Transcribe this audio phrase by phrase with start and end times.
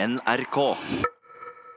[0.00, 0.56] NRK.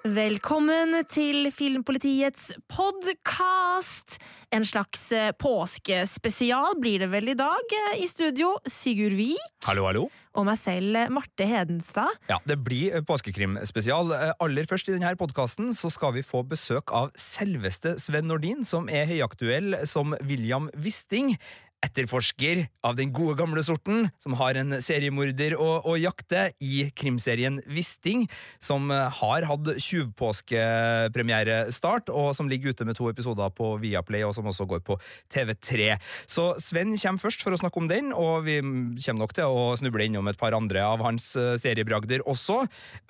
[0.07, 4.15] Velkommen til Filmpolitiets podkast!
[4.53, 7.75] En slags eh, påskespesial blir det vel i dag.
[7.89, 10.05] Eh, I studio Sigurd Vik Hallo, hallo.
[10.39, 12.15] og meg selv, eh, Marte Hedenstad.
[12.31, 14.15] Ja, Det blir påskekrimspesial.
[14.39, 19.03] Aller først i denne podkasten skal vi få besøk av selveste Sven Nordin, som er
[19.11, 21.35] høyaktuell som William Wisting.
[21.83, 27.61] Etterforsker av den gode gamle sorten, som har en seriemorder å, å jakte i krimserien
[27.67, 28.29] Wisting,
[28.63, 34.35] som eh, har hatt tjuvpåskepremierestart, og som ligger ute med to episoder på Viaplay, og
[34.37, 34.93] som også går på
[35.33, 35.69] TV3.
[36.23, 39.75] Så Sven kommer først for å snakke om den, og vi kommer nok til å
[39.79, 42.57] snuble innom et par andre av hans eh, seriebragder også.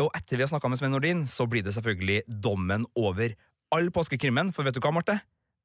[0.02, 3.30] Og etter vi har snakka med Sven Nordin, så blir det selvfølgelig dommen over
[3.74, 5.16] all påskekrimmen, for vet du hva, Marte?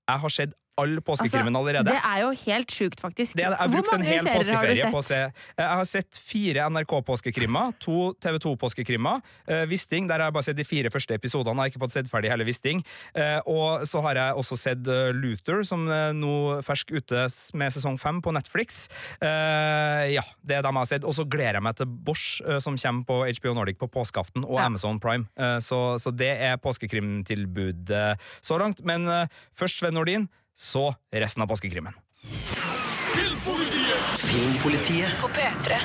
[0.09, 1.91] Jeg har sett all påskekrimmen allerede.
[1.91, 3.37] Altså, det er jo helt sjukt, faktisk.
[3.37, 3.45] Det.
[3.47, 4.95] Jeg har brukt en hel har påskeferie sett?
[4.95, 9.23] på å se Jeg har sett fire NRK-påskekrimmer, to TV2-påskekrimmer.
[9.49, 11.57] Uh, Wisting, der har jeg bare sett de fire første episodene.
[11.59, 12.85] Jeg har ikke fått sett ferdig hele Wisting.
[13.17, 16.35] Uh, og så har jeg også sett uh, Luther, som nå
[16.67, 17.27] fersk ute
[17.59, 18.87] med sesong fem på Netflix.
[19.25, 21.07] Eh, ja, det er dem jeg har sett.
[21.09, 24.45] Og så gleder jeg meg til Bosch, eh, som kommer på HBO Nordic på påskeaften,
[24.45, 24.67] og Ja.
[24.67, 25.29] Amazon Prime.
[25.39, 28.85] Eh, så, så det er påskekrimtilbudet så langt.
[28.85, 29.27] Men eh,
[29.57, 31.95] først Sven Nordin, så resten av påskekrimmen.
[34.19, 35.21] Filmpolitiet.
[35.21, 35.77] På P3.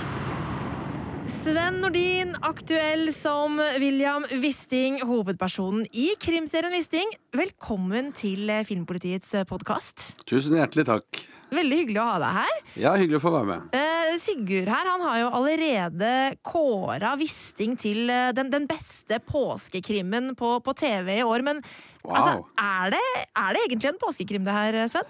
[1.27, 7.13] Sven Nordin, aktuell som William Wisting, hovedpersonen i krimserien Wisting.
[7.35, 10.09] Velkommen til eh, Filmpolitiets podkast.
[10.29, 11.21] Tusen hjertelig takk.
[11.53, 12.59] Veldig hyggelig å ha deg her.
[12.81, 13.77] Ja, hyggelig å få være med.
[13.77, 16.11] Eh, Sigurd her, han har jo allerede
[16.45, 21.45] kåra Wisting til eh, den, den beste påskekrimmen på, på TV i år.
[21.49, 21.63] Men
[22.03, 22.17] Wow.
[22.19, 23.03] altså, er, det,
[23.39, 25.07] er det egentlig en påskekrim det her, Sven?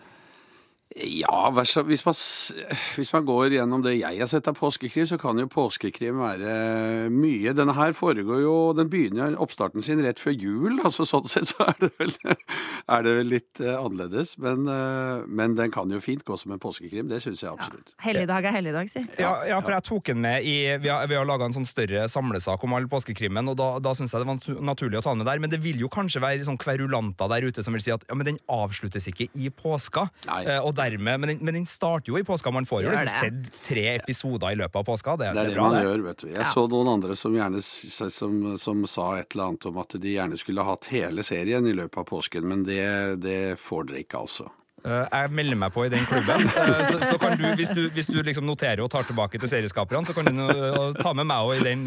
[0.94, 2.16] Ja, hvis man,
[2.99, 7.09] hvis man går gjennom det jeg har sett av påskekrim, så kan jo påskekrim være
[7.09, 7.53] mye.
[7.58, 11.66] Denne her foregår jo Den begynner oppstarten sin rett før jul, altså sånn sett så
[11.72, 14.35] er det vel, er det vel litt eh, annerledes.
[14.44, 17.95] Men, eh, men den kan jo fint gå som en påskekrim, det syns jeg absolutt.
[18.03, 19.01] Helligdag er helligdag, si.
[19.18, 21.68] Ja, ja, for jeg tok den med i Vi har, vi har laga en sånn
[21.69, 25.16] større samlesak om all påskekrimmen, og da, da syns jeg det var naturlig å ta
[25.16, 25.41] den med der.
[25.41, 28.19] Men det vil jo kanskje være sånn kverulanter der ute som vil si at ja,
[28.19, 30.06] men den avsluttes ikke i påska.
[30.29, 30.44] Nei.
[30.62, 32.51] og og dermed, men, men den starter jo i påska.
[32.51, 35.16] Man får jo liksom sett tre episoder i løpet av påska.
[35.17, 35.83] Det, Det er det bra, man det.
[35.88, 36.27] gjør, vet du.
[36.27, 36.49] Jeg Ja.
[36.53, 40.38] så noen andre som gjerne som, som sa et eller annet om at de gjerne
[40.39, 42.81] skulle hatt hele serien i løpet av påsken, men det,
[43.23, 44.49] det får dere ikke, altså.
[44.83, 46.44] Eh, Jeg melder meg på i den klubben.
[46.63, 49.49] Eh, Så, så kan du, hvis du, hvis du liksom noterer og tar tilbake til
[49.49, 51.85] serieskaperne, så kan du eh, ta med meg òg i den.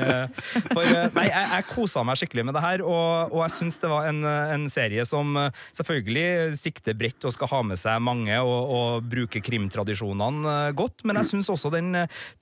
[0.71, 0.83] For
[1.15, 4.09] nei, jeg, jeg kosa meg skikkelig med det her, og, og jeg syns det var
[4.11, 5.37] en, en serie som
[5.77, 11.21] selvfølgelig sikter bredt og skal ha med seg mange og, og bruke krimtradisjonene godt, men
[11.21, 11.93] jeg syns også den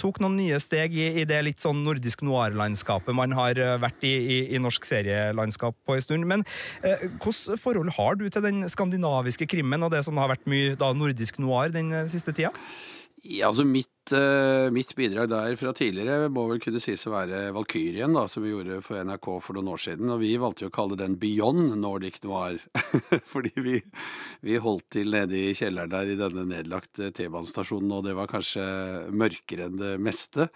[0.01, 4.15] tok noen nye steg i, i det litt sånn nordisk noir-landskapet man har vært i,
[4.15, 6.29] i, i norsk serielandskap på en stund.
[6.31, 6.47] Men
[6.83, 10.93] hvilket forhold har du til den skandinaviske krimmen og det som har vært mye da,
[10.97, 12.53] nordisk noir den eh, siste tida?
[13.25, 17.47] Ja, altså mitt, eh, mitt bidrag der fra tidligere må vel kunne sies å være
[17.57, 20.13] Valkyrien, da, som vi gjorde for NRK for noen år siden.
[20.13, 22.59] Og vi valgte jo å kalle den Beyond Nordic Noir.
[23.33, 23.79] Fordi vi,
[24.45, 28.65] vi holdt til nede i kjelleren der i denne nedlagte T-banestasjonen, og det var kanskje
[29.15, 30.49] mørkere enn det meste.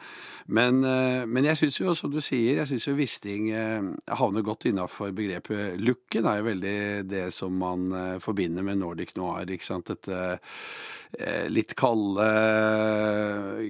[0.49, 4.47] Men, uh, men jeg syns jo, som du sier, jeg syns jo Wisting uh, havner
[4.47, 5.77] godt innafor begrepet.
[5.81, 6.77] Looken er jo veldig
[7.09, 9.91] det som man eh, forbinder med Nordic Noir, ikke sant.
[9.91, 10.19] Dette
[11.19, 12.29] eh, litt kalde,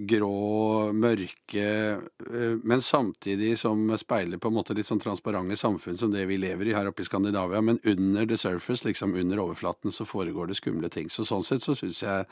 [0.09, 1.65] grå, mørke,
[1.99, 6.39] eh, men samtidig som speiler på en måte litt sånn transparente samfunn som det vi
[6.41, 7.63] lever i her oppe i Skandinavia.
[7.65, 11.11] Men under the surface, liksom under overflaten, så foregår det skumle ting.
[11.11, 12.29] Så sånn sett så syns jeg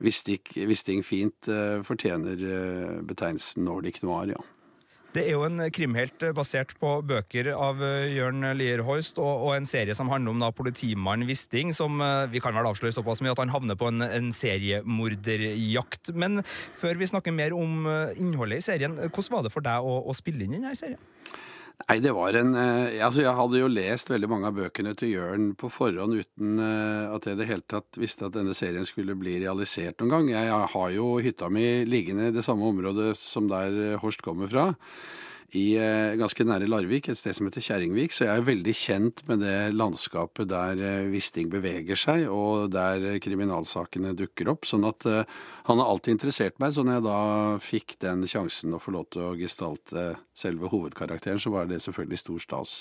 [0.00, 4.46] Wisting, fint eh, fortjener eh, betegnelsen Nordic Noir, ja.
[5.10, 9.56] Det er jo en krimhelt basert på bøker av eh, Jørn Lier Hoist, og, og
[9.56, 13.18] en serie som handler om da politimannen Wisting, som eh, vi kan vel avsløre såpass
[13.24, 16.12] mye at han havner på en, en seriemorderjakt.
[16.14, 16.44] Men
[16.78, 19.96] før vi snakker mer om eh, innholdet i serien, hvordan var det for deg å,
[20.06, 21.02] å spille inn denne serien?
[21.88, 25.14] Nei, det var en eh, Altså, jeg hadde jo lest veldig mange av bøkene til
[25.14, 28.86] Jørn på forhånd uten eh, at jeg i det hele tatt visste at denne serien
[28.88, 30.30] skulle bli realisert noen gang.
[30.34, 34.50] Jeg har jo hytta mi liggende i det samme området som der eh, Horst kommer
[34.52, 34.70] fra.
[35.56, 39.22] I eh, ganske nære Larvik, et sted som heter Kjerringvik, så jeg er veldig kjent
[39.26, 44.68] med det landskapet der eh, Wisting beveger seg, og der eh, kriminalsakene dukker opp.
[44.68, 46.74] Sånn at han har alltid interessert meg.
[46.76, 47.18] Så når jeg da
[47.64, 52.22] fikk den sjansen å få lov til å gestalte selve hovedkarakteren, så var det selvfølgelig
[52.22, 52.76] stor stas.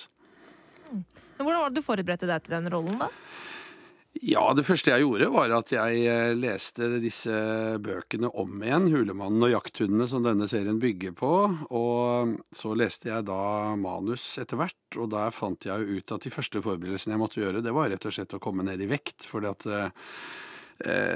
[0.91, 3.09] Men Hvordan var det du forberedte deg til den rollen, da?
[4.17, 7.31] Ja, det første jeg gjorde var at jeg eh, leste disse
[7.79, 11.31] bøkene om igjen, 'Hulemannen og jakthundene', som denne serien bygger på.
[11.77, 16.33] Og så leste jeg da manus etter hvert, og der fant jeg ut at de
[16.33, 19.29] første forberedelsene jeg måtte gjøre, det var rett og slett å komme ned i vekt.
[19.29, 19.89] fordi at Eh,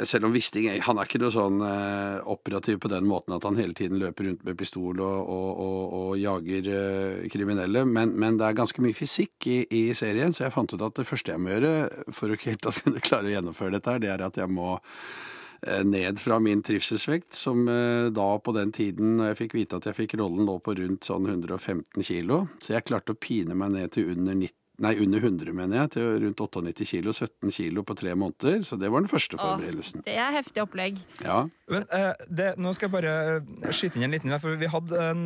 [0.04, 3.60] selv om Wisting han er ikke noe sånn eh, operativ på den måten at han
[3.60, 8.40] hele tiden løper rundt med pistol og, og, og, og jager eh, kriminelle, men, men,
[8.40, 11.36] det er ganske mye fysikk i, i, serien, så jeg fant ut at det første
[11.36, 11.76] jeg må gjøre
[12.12, 14.76] for å ikke helt kunne klare å gjennomføre dette, det er at jeg må
[15.88, 17.62] ned fra min trivselsvekt, som
[18.12, 21.30] da på den tiden jeg fikk vite at jeg fikk rollen, lå på rundt sånn
[21.30, 22.42] 115 kilo.
[22.60, 25.90] Så jeg klarte å pine meg ned til under 90 Nei, under 100, mener jeg,
[25.94, 27.14] til rundt 98 kilo.
[27.14, 28.64] 17 kilo på tre måneder.
[28.66, 30.02] Så det var den første forberedelsen.
[30.08, 30.98] det er heftig opplegg.
[31.22, 31.44] Ja.
[31.74, 35.00] Men uh, det, Nå skal jeg bare eh, skyte inn en liten for Vi hadde
[35.10, 35.24] en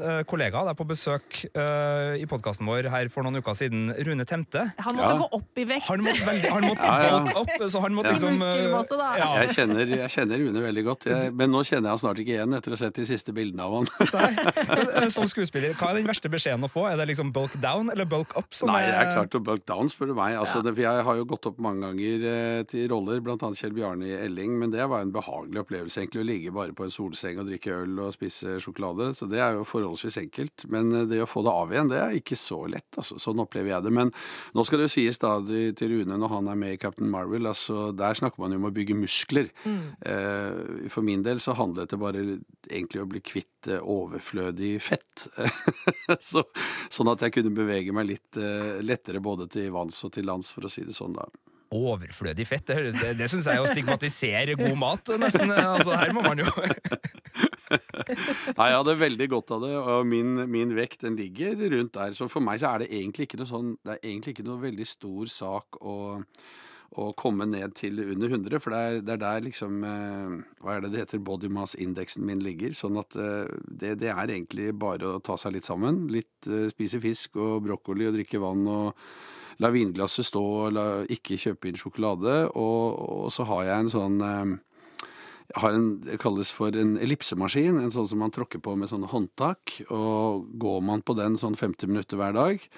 [0.00, 3.88] uh, kollega der på besøk uh, i podkasten vår her for noen uker siden.
[4.06, 4.68] Rune Temte.
[4.84, 5.18] Han måtte ja.
[5.22, 5.86] gå opp i vekt.
[5.88, 7.34] Han måtte, veldig, han måtte ja, ja.
[7.40, 11.62] opp, så han måtte liksom jeg, kjenner, jeg, kjenner, Rune veldig godt, jeg, men nå
[11.66, 13.88] kjenner jeg han snart ikke igjen etter å ha sett de siste bildene av han.
[14.14, 16.86] Nei, Som skuespiller, hva er den verste beskjeden å få?
[16.90, 18.50] Er det liksom bulk down eller bulk up?
[18.68, 20.36] Nei, det er klart å bulk down, spør du meg.
[20.40, 23.36] Altså, det, jeg har jo gått opp mange ganger eh, til roller, bl.a.
[23.58, 26.84] Kjell Bjarne i Elling, men det var en behagelig opplevelse egentlig å ligge bare på
[26.84, 29.10] en solseng og drikke øl og spise sjokolade.
[29.16, 30.66] Så det er jo forholdsvis enkelt.
[30.72, 32.88] Men eh, det å få det av igjen, det er ikke så lett.
[32.98, 33.18] Altså.
[33.22, 33.94] Sånn opplever jeg det.
[33.94, 34.12] Men
[34.56, 37.48] nå skal det jo sies da til Rune når han er med i Captain Marvel,
[37.50, 39.50] altså der snakker man jo om å bygge muskler.
[39.64, 39.80] Mm.
[40.12, 42.24] Eh, for min del så handlet det bare
[42.68, 45.28] egentlig å bli kvitt eh, overflødig fett.
[46.30, 46.44] så,
[46.92, 48.38] sånn at jeg kunne bevege meg litt
[48.84, 51.26] lettere både til vanns og til lands, for å si det sånn, da.
[51.74, 52.64] Overflødig fett?
[52.68, 55.52] Det, høres, det, det syns jeg er å stigmatisere god mat, nesten.
[55.52, 56.48] Altså, her må man jo
[57.68, 62.14] Nei, jeg hadde veldig godt av det, og min, min, vekt den ligger rundt der.
[62.16, 64.62] Så for meg så er det egentlig ikke noe sånn Det er egentlig ikke noe
[64.62, 65.98] veldig stor sak å
[66.96, 70.74] å komme ned til under 100, for det er, det er der liksom eh, Hva
[70.74, 71.20] er det det heter?
[71.20, 72.72] Body mass-indeksen min ligger.
[72.76, 76.06] Sånn at eh, det, det, er egentlig bare å ta seg litt sammen.
[76.12, 79.04] Litt eh, Spise fisk og brokkoli og drikke vann og
[79.62, 82.40] la vinglasset stå og ikke kjøpe inn sjokolade.
[82.54, 84.18] Og, og, så har jeg en sånn
[85.48, 88.90] jeg har en, Det kalles for en ellipsemaskin, en sånn som man tråkker på med
[88.90, 89.78] sånne håndtak.
[89.88, 92.68] Og går man på den sånn 50 minutter hver dag,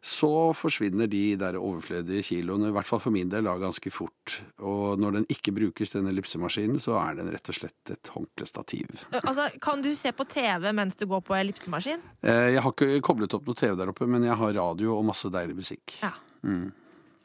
[0.00, 4.38] så forsvinner de der overflødige kiloene, i hvert fall for min del, da ganske fort.
[4.64, 9.04] Og når den ikke brukes, denne ellipsemaskinen, så er den rett og slett et håndklestativ.
[9.20, 12.00] Altså, kan du se på TV mens du går på ellipsemaskin?
[12.24, 15.04] Eh, jeg har ikke koblet opp noe TV der oppe, men jeg har radio og
[15.10, 15.98] masse deilig musikk.
[16.00, 16.14] Ja.
[16.46, 16.70] Mm.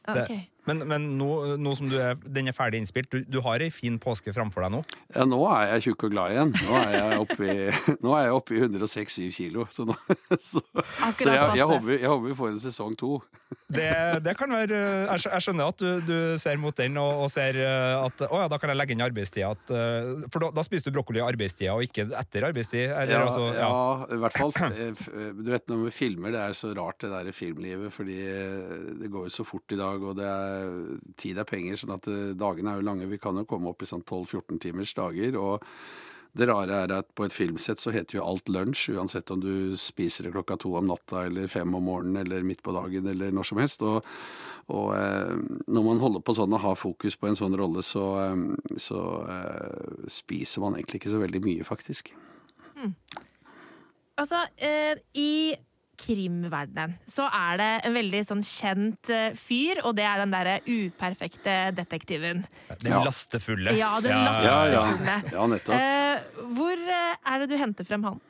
[0.06, 0.44] Okay.
[0.66, 1.30] Men, men nå,
[1.62, 4.74] nå, som er, den er ferdig innspilt, du, du har ei fin påske framfor deg
[4.74, 4.82] nå?
[5.14, 6.54] Ja, nå er jeg tjukk og glad igjen.
[6.66, 7.66] Nå er jeg oppe i,
[8.40, 9.66] oppe i 106-7 kilo.
[9.70, 9.96] Så, nå,
[10.34, 13.18] så, så jeg, jeg, håper, jeg, håper, vi får en sesong to.
[13.66, 13.86] Det,
[14.22, 17.94] det kan være Jeg skjønner at du, du ser mot den og, og, ser eh,
[17.98, 19.52] at å ja, da kan jeg legge inn arbeidstida.
[19.70, 22.84] Eh, for da, da, spiser du brokkoli i arbeidstida og ikke etter arbeidstid?
[22.86, 23.68] Ja, altså, ja.
[23.68, 24.54] ja, i hvert fall.
[24.70, 25.04] Eh,
[25.38, 28.18] du vet når vi filmer, det er så rart det der filmlivet, fordi
[29.02, 30.55] det går jo så fort i dag, og det er
[31.20, 33.08] tid er penger, sånn at eh, dagene er jo lange.
[33.10, 35.38] Vi kan jo komme opp i sånn 12-14 timers dager.
[35.40, 35.64] og
[36.36, 39.76] det rare er at på et filmsett så heter jo alt lunsj, uansett om du
[39.80, 43.32] spiser det klokka to om natta eller fem om morgenen eller midt på dagen eller
[43.32, 43.84] når som helst.
[43.86, 44.04] Og,
[44.68, 45.32] og eh,
[45.64, 49.00] når man holder på sånn og har fokus på en sånn rolle, så, eh, så
[49.32, 52.12] eh, spiser man egentlig ikke så veldig mye, faktisk.
[52.76, 52.92] Mm.
[54.20, 55.56] Altså, eh, i
[56.00, 60.56] krimverdenen så er det en veldig sånn kjent eh, fyr, og det er den derre
[60.66, 62.44] uperfekte detektiven.
[62.82, 63.02] Den ja.
[63.06, 63.74] lastefulle.
[63.78, 64.22] Ja, den ja.
[64.28, 65.18] lastefulle.
[65.26, 65.50] Ja, ja.
[65.52, 65.76] nettopp.
[65.76, 68.22] Eh, hvor eh, er det du henter frem han?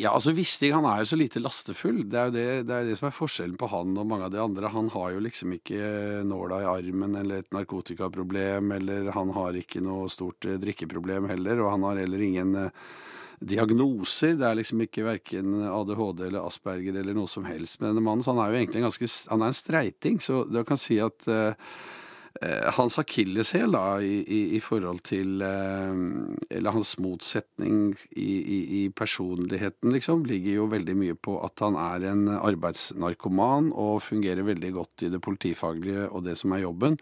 [0.00, 1.98] Ja, altså Wisting han er jo så lite lastefull.
[2.08, 4.32] Det er jo det, det, er det, som er forskjellen på han og mange av
[4.32, 4.70] de andre.
[4.72, 9.84] Han har jo liksom ikke nåla i armen eller et narkotikaproblem, eller han har ikke
[9.84, 12.56] noe stort drikkeproblem heller, og han har heller ingen
[13.48, 14.36] diagnoser.
[14.40, 17.80] Det er liksom ikke verken ADHD eller Asperger eller noe som helst.
[17.80, 20.44] Men denne mannen så han er jo egentlig en ganske Han er en streiting, så
[20.48, 21.52] du kan si at uh,
[22.78, 25.92] hans akilleshæl i, i, i, forhold til uh,
[26.50, 28.32] Eller hans motsetning i,
[28.80, 34.48] i, personligheten, liksom, ligger jo veldig mye på at han er en arbeidsnarkoman og fungerer
[34.48, 36.98] veldig godt i det politifaglige og det som er jobben.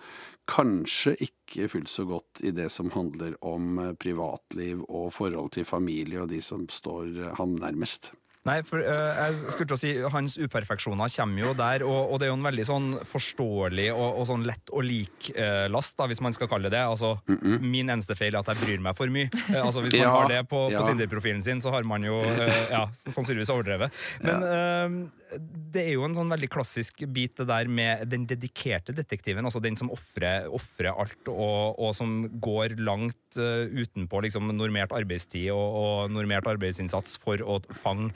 [0.50, 5.68] Kanskje ikke fullt så godt i det som handler om eh, privatliv og forhold til
[5.68, 8.12] familie og de som står eh, ham nærmest.
[8.48, 12.20] Nei, for uh, jeg skulle til å si Hans uperfeksjoner kommer jo der, og, og
[12.20, 16.22] det er jo en veldig sånn forståelig og, og sånn lett å like-last, da, hvis
[16.24, 16.86] man skal kalle det det.
[16.88, 17.68] Altså, mm -mm.
[17.76, 19.28] Min eneste feil er at jeg bryr meg for mye.
[19.50, 20.80] Uh, altså, Hvis man ja, har det på, ja.
[20.80, 22.16] på Tinder-profilen sin, så har man jo
[22.72, 23.92] ja, sannsynligvis overdrevet.
[24.24, 29.46] Men det er jo en sånn veldig klassisk bit det der med den dedikerte detektiven,
[29.46, 35.50] altså den som ofrer alt, og, og, som går langt uh, utenpå liksom, normert arbeidstid
[35.54, 38.10] og, og normert arbeidsinnsats for å fange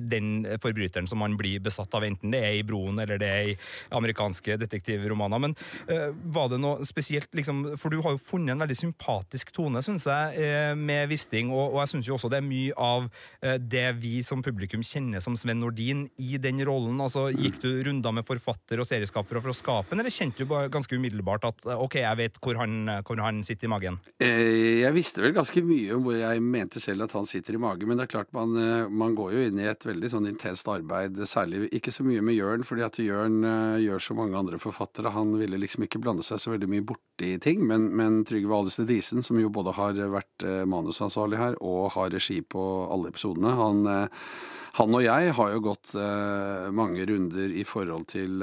[0.00, 3.50] den forbryteren som man blir besatt av, enten det er i Broen eller det er
[3.52, 3.56] i
[3.94, 5.42] amerikanske detektivromaner.
[5.42, 5.56] Men
[5.90, 9.82] uh, var det noe spesielt, liksom, for du har jo funnet en veldig sympatisk tone,
[9.84, 13.08] syns jeg, uh, med Wisting, og, og jeg syns jo også det er mye av
[13.08, 17.00] uh, det vi som publikum kjenner som Sven Nordin i den rollen.
[17.02, 20.50] Altså, Gikk du runder med forfatter og serieskaper for å skape den, eller kjente du
[20.50, 23.98] bare ganske umiddelbart at ok, jeg vet hvor han, hvor han sitter i magen?
[24.22, 27.88] Jeg visste vel ganske mye om hvor jeg mente selv at han sitter i magen,
[27.88, 28.54] men det er klart man,
[28.92, 32.22] man går jo inn i et et veldig sånn intenst arbeid, særlig ikke så mye
[32.24, 35.12] med Jørn, fordi at Jørn uh, gjør så mange andre forfattere.
[35.14, 38.90] Han ville liksom ikke blande seg så veldig mye borti ting, men, men Trygve Alested
[38.90, 43.54] Disen, som jo både har vært uh, manusansvarlig her og har regi på alle episodene,
[43.58, 44.26] han, uh,
[44.78, 45.90] han og jeg har jo gått
[46.72, 48.40] mange runder i forhold til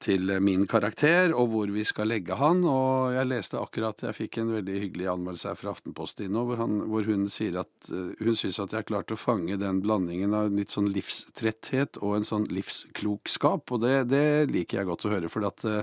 [0.00, 2.62] til min karakter, og hvor vi skal legge han.
[2.68, 6.60] Og jeg leste akkurat Jeg fikk en veldig hyggelig anmeldelse her fra Aftenposten nå, hvor,
[6.64, 10.36] hvor, hun sier at uh, hun syns at jeg har klart å fange den blandingen
[10.36, 13.70] av litt sånn livstretthet og en sånn livsklokskap.
[13.70, 15.82] Og det, det liker jeg godt å høre, for at Eh,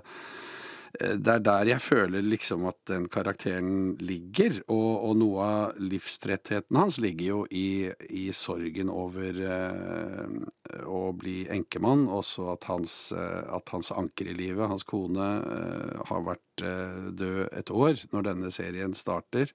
[0.98, 4.60] det er der jeg føler liksom at den karakteren ligger.
[4.74, 11.40] Og, og noe av livstrettheten hans ligger jo i, i sorgen over eh, å bli
[11.54, 12.08] enkemann.
[12.10, 17.08] Også at hans, eh, at hans, anker i livet, hans kone, eh, har vært eh,
[17.12, 19.54] død et år når denne serien starter.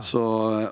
[0.00, 0.22] Så,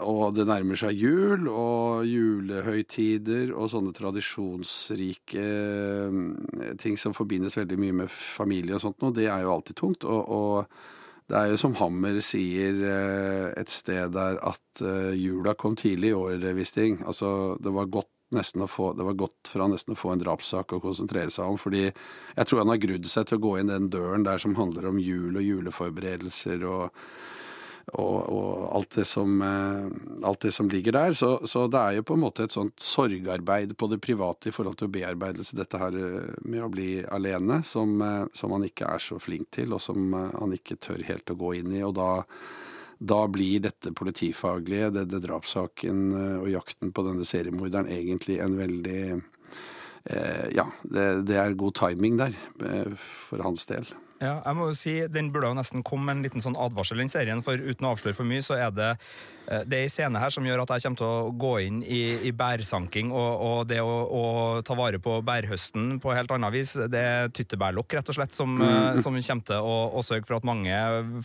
[0.00, 7.76] og det nærmer seg jul og julehøytider og sånne tradisjonsrike eh, ting som forbindes veldig
[7.82, 10.06] mye med familie og sånt noe, det er jo alltid tungt.
[10.08, 15.52] Og, og det er jo som Hammer sier eh, et sted der at eh, jula
[15.54, 17.02] kom tidlig i år, Wisting.
[17.04, 18.08] Altså, det var godt
[18.70, 21.58] få, det var godt for han nesten å få en drapssak å konsentrere seg om.
[21.58, 24.54] fordi jeg tror han har grudd seg til å gå inn den døren der som
[24.54, 26.90] handler om jul og juleforberedelser og
[27.98, 31.12] og, og alt, det som, eh, alt, det som, ligger der.
[31.16, 34.54] Så, så, det er jo på en måte et sånt sorgarbeid på det private i
[34.54, 38.88] forhold til bearbeidelse dette her eh, med å bli alene, som, eh, som han ikke
[38.94, 41.84] er så flink til, og som han ikke tør helt å gå inn i.
[41.86, 42.10] og da
[43.00, 46.00] da blir dette politifaglige, denne drapssaken
[46.42, 52.20] og jakten på denne seriemorderen egentlig en veldig eh, Ja, det, det, er god timing
[52.20, 52.36] der
[53.00, 53.88] for hans del.
[54.20, 57.00] Ja, jeg må jo si, Den burde jo nesten komme med en liten sånn advarsel,
[57.00, 58.90] den serien, for uten å avsløre for mye, så er det
[59.66, 62.00] det er en scene her som gjør at jeg kommer til å gå inn i,
[62.28, 64.22] i bærsanking og, og det å, å,
[64.66, 66.74] ta vare på bærhøsten på helt annet vis.
[66.90, 69.00] Det er tyttebærlokk, rett og slett, som, mm.
[69.02, 70.76] som kommer til å, å, sørge for at mange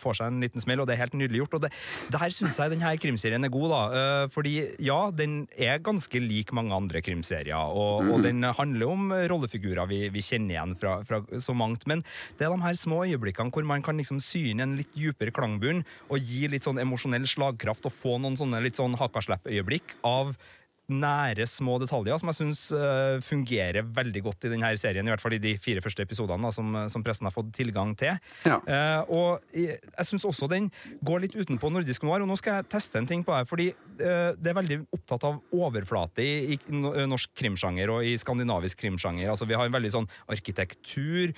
[0.01, 1.57] får seg en liten smell, og det er helt nydelig gjort.
[1.57, 1.72] Og det,
[2.13, 3.81] det her syns jeg denne krimserien er god, da.
[4.00, 9.13] Eh, fordi ja, den er ganske lik mange andre krimserier, og, og den handler om
[9.29, 11.86] rollefigurer vi, vi kjenner igjen fra, fra, så mangt.
[11.89, 12.03] Men
[12.39, 15.84] det er de her små øyeblikkene hvor man kan liksom syne en litt dypere klangbunn
[16.10, 20.35] og gi litt sånn emosjonell slagkraft og få noen sånne litt sånn hakaslepp-øyeblikk av
[20.92, 25.06] nære, små detaljer som jeg syns uh, fungerer veldig godt i denne serien.
[25.08, 27.96] I hvert fall i de fire første episodene da, som, som, pressen har fått tilgang
[27.98, 28.20] til.
[28.46, 28.60] Ja.
[28.65, 30.70] Uh, og jeg, jeg syns også den
[31.06, 32.24] går litt utenpå nordisk noir.
[32.24, 35.27] Og nå skal jeg teste en ting på deg, fordi uh, det er veldig opptatt
[35.27, 39.32] av overflate i, i norsk krimsjanger og i skandinavisk krimsjanger.
[39.34, 41.34] Altså, vi har en veldig sånn arkitektur,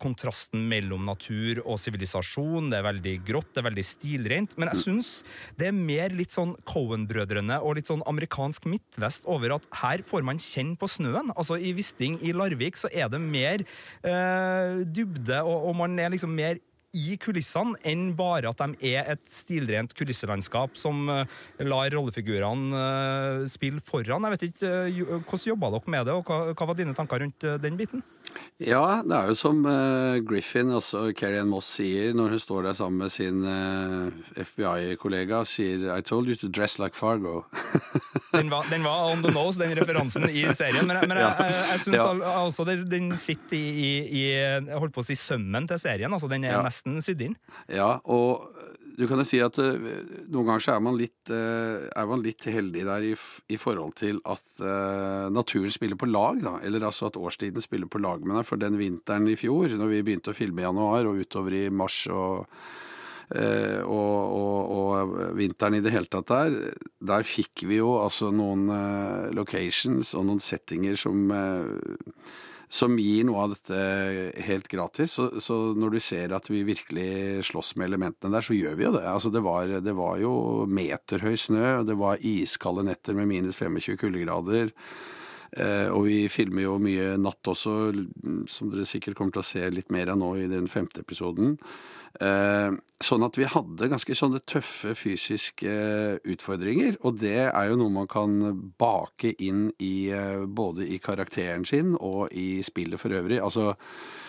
[0.00, 2.70] kontrasten mellom natur og sivilisasjon.
[2.72, 4.56] Det er veldig grått, det er veldig stilrent.
[4.60, 5.12] Men jeg syns
[5.58, 10.02] det er mer litt sånn Cohen-brødrene og litt sånn amerikansk fransk midtvest over at her
[10.02, 11.32] får man kjenne på snøen.
[11.36, 13.62] Altså I Wisting i Larvik så er det mer
[14.02, 16.58] eh, dybde, og, og man er liksom mer
[16.94, 21.26] i kulissene enn bare at de er et stilrent kulisselandskap som uh,
[21.60, 24.24] lar rollefigurene uh, spille foran.
[24.24, 27.44] Jeg vet ikke, uh, Hvordan jobba dere med det, og hva var dine tanker rundt
[27.60, 28.02] den biten?
[28.58, 32.64] Ja, det er jo som uh, Griffin, altså Carrie Ann Moss, sier når hun står
[32.66, 37.44] der sammen med sin uh, eh, FBI-kollega, sier I told you to dress like Fargo.
[38.34, 41.30] den, var, den, var, on the nose, den referansen i serien, men, men ja.
[41.38, 42.08] jeg, jeg, jeg syns ja.
[42.34, 46.12] altså den sitter i, i, i, jeg holdt på å si sømmen til serien.
[46.12, 46.64] altså Den er ja.
[46.66, 47.38] nesten sydd inn.
[47.70, 48.48] Ja, og
[48.98, 49.76] du kan jo si at uh,
[50.26, 53.94] noen ganger så er man litt, uh, er man litt heldig der i, i, forhold
[54.00, 56.56] til at uh, naturen spiller på lag, da.
[56.66, 58.48] Eller altså at årstiden spiller på lag med deg.
[58.48, 61.62] For den vinteren i fjor, når vi begynte å filme i januar og utover i
[61.70, 62.50] mars og,
[63.28, 66.54] og, og, og, vinteren i det hele tatt der,
[67.12, 68.66] der fikk vi jo altså noen
[69.36, 71.28] locations og noen settinger som
[72.68, 75.16] som gir noe av dette helt gratis.
[75.16, 78.86] Så, så, når du ser at vi virkelig slåss med elementene der, så gjør vi
[78.88, 79.04] jo det.
[79.08, 80.32] Altså det, var, det var jo
[80.68, 84.74] meterhøy snø, det var iskalde netter med minus 25 kuldegrader.
[85.56, 87.76] Eh, og vi filmer jo mye natt også,
[88.50, 91.56] som dere sikkert kommer til å se litt mer av nå i den femte episoden.
[92.20, 95.72] Eh, sånn at vi hadde ganske sånne tøffe fysiske
[96.28, 96.98] utfordringer.
[97.08, 98.38] Og det er jo noe man kan
[98.80, 100.10] bake inn i
[100.44, 103.40] både i karakteren sin og i spillet for øvrig.
[103.44, 104.26] Altså eh,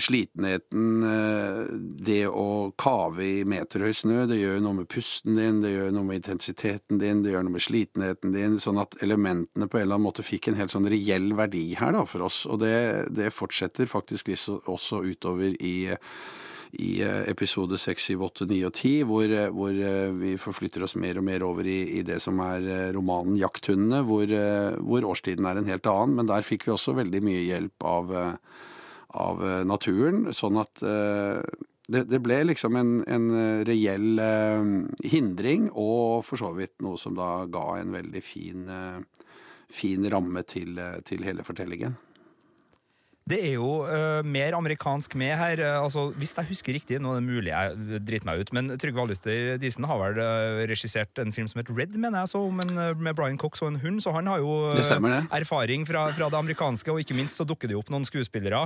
[0.00, 1.64] slitenheten, eh,
[2.04, 6.08] det å kave i meterhøy snø, det gjør noe med pusten din, det gjør noe
[6.08, 9.98] med intensiteten din, det gjør noe med slitenheten din, sånn at elementene på en eller
[9.98, 12.46] annen måte fikk en helt sånn reell verdi her da, for oss.
[12.48, 12.76] Og det,
[13.12, 15.90] det fortsetter faktisk også utover i
[16.78, 19.78] i eh, episode 6, 7, 8, 9 og 10, hvor, eh, hvor,
[20.20, 24.30] vi forflytter oss mer og mer over i, i det som er romanen 'Jakthundene', hvor,
[24.78, 26.14] hvor, årstiden er en helt annen.
[26.20, 28.14] Men der fikk vi også veldig mye hjelp av
[29.16, 30.28] av eh, naturen.
[30.36, 31.40] Sånn at eh,
[31.90, 33.30] det, det ble liksom en, en
[33.66, 34.74] reell eh,
[35.10, 38.68] hindring, og for så vidt noe som da ga en veldig fin,
[39.70, 41.98] fin ramme til, til hele fortellingen.
[43.30, 45.60] Det er jo uh, mer amerikansk med her.
[45.78, 49.04] altså, Hvis jeg husker riktig, nå er det mulig jeg driter meg ut, men Trygve
[49.04, 52.72] Alister Disen har vel uh, regissert en film som heter Red, mener jeg, så, men,
[52.74, 54.72] uh, med Brian Cox og en hund, så han har jo
[55.30, 58.64] erfaring fra, fra, det amerikanske, og ikke minst så dukker det opp noen skuespillere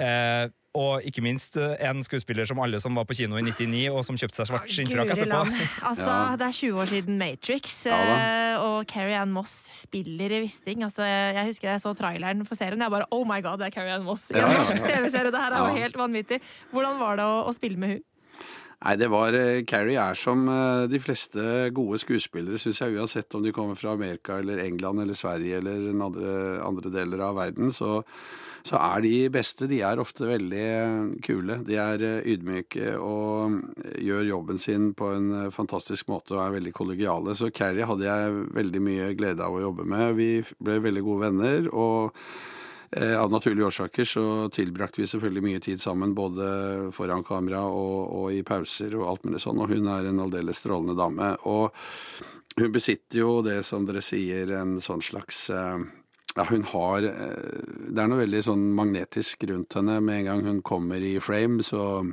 [0.00, 3.88] Eh, og ikke minst eh, en skuespiller som alle som var på kino i 99,
[3.90, 5.40] og som kjøpte seg svart skinnfrakk etterpå.
[5.90, 6.36] Altså, ja.
[6.38, 10.84] Det er 20 år siden Matrix, ja, eh, og Carrie Ann Moss spiller i Wisting.
[10.86, 13.74] Altså, jeg husker jeg så traileren for serien, jeg bare Oh my god, det er
[13.74, 15.34] Carrie Ann Moss i en norsk TV-serie!
[15.34, 16.38] Det her er jo helt vanvittig.
[16.70, 18.06] Hvordan var det å, å spille med hun?
[18.80, 19.34] Nei, det var
[19.68, 20.46] Carrie er som
[20.88, 21.42] de fleste
[21.76, 25.90] gode skuespillere, syns jeg, uansett om de kommer fra Amerika eller England eller Sverige eller
[25.92, 26.30] andre,
[26.64, 27.74] andre deler av verden.
[27.76, 27.98] så
[28.66, 30.66] så er de beste de er ofte veldig
[31.24, 31.60] kule.
[31.66, 33.56] De er eh, ydmyke og
[33.96, 37.34] gjør jobben sin på en eh, fantastisk måte og er veldig kollegiale.
[37.38, 40.14] Så Carrie hadde jeg veldig mye glede av å jobbe med.
[40.18, 41.70] Vi ble veldig gode venner.
[41.72, 42.18] og
[42.90, 48.10] eh, av naturlige årsaker så tilbrakte vi selvfølgelig mye tid sammen, både foran kamera og,
[48.20, 51.32] og i pauser og alt mulig sånn, og hun er en aldeles strålende dame.
[51.48, 51.72] Og
[52.60, 55.46] hun besitter jo det som dere sier, en sånn slags
[56.40, 59.98] ja, hun har eh, Det er noe veldig sånn magnetisk rundt henne.
[60.04, 62.04] Med en gang hun kommer i frame, så,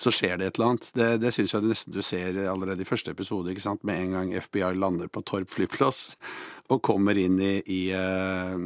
[0.00, 0.88] så skjer det et eller annet.
[0.96, 3.52] Det, det syns jeg nesten du ser allerede i første episode.
[3.52, 3.84] ikke sant?
[3.84, 6.16] Med en gang FBI lander på Torp flyplass
[6.72, 8.56] og kommer inn i, i uh,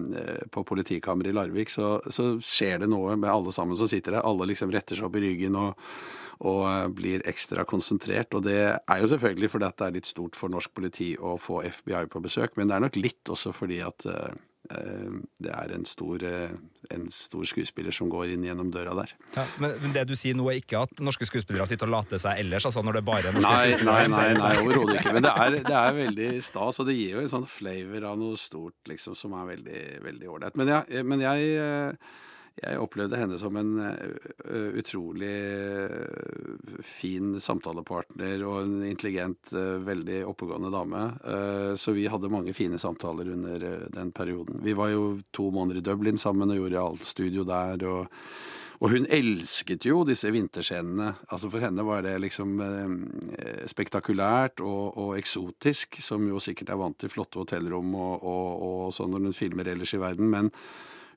[0.52, 4.24] på politikammeret i Larvik, så, så, skjer det noe med alle sammen som sitter der.
[4.24, 5.90] Alle liksom retter seg opp i ryggen og,
[6.48, 8.32] og uh, blir ekstra konsentrert.
[8.36, 11.34] Og det er jo selvfølgelig fordi at det er litt stort for norsk politi å
[11.40, 14.32] få FBI på besøk, men det er nok litt også fordi at Eh,
[14.70, 16.52] det er en stor, eh,
[16.94, 19.14] en stor, skuespiller som går inn gjennom døra der.
[19.34, 22.42] Ja, men, det du sier nå er ikke at norske skuespillere sitter og later seg
[22.44, 22.68] ellers?
[22.68, 25.14] altså når det bare er norske Nei, nei, nei, nei overhodet ikke.
[25.16, 28.18] Men det er, det er, veldig stas, og det gir jo en sånn flavor av
[28.20, 29.54] noe stort liksom, som er
[30.04, 30.58] veldig ålreit.
[30.60, 32.12] Men, jeg, men jeg eh,
[32.60, 33.70] jeg opplevde henne som en
[34.76, 35.32] utrolig
[36.84, 39.52] fin samtalepartner og en intelligent,
[39.86, 41.02] veldig oppegående dame.
[41.80, 44.60] så vi hadde mange fine samtaler under den perioden.
[44.64, 47.86] Vi var jo to måneder i Dublin sammen og gjorde alt studio der.
[47.88, 48.08] og
[48.80, 51.12] og hun elsket jo disse vinterscenene.
[51.28, 56.80] Altså For henne var det liksom eh, spektakulært og, og, eksotisk, som jo sikkert er
[56.80, 60.32] vant til flotte hotellrom og, og, og sånn når hun filmer ellers i verden.
[60.32, 60.48] Men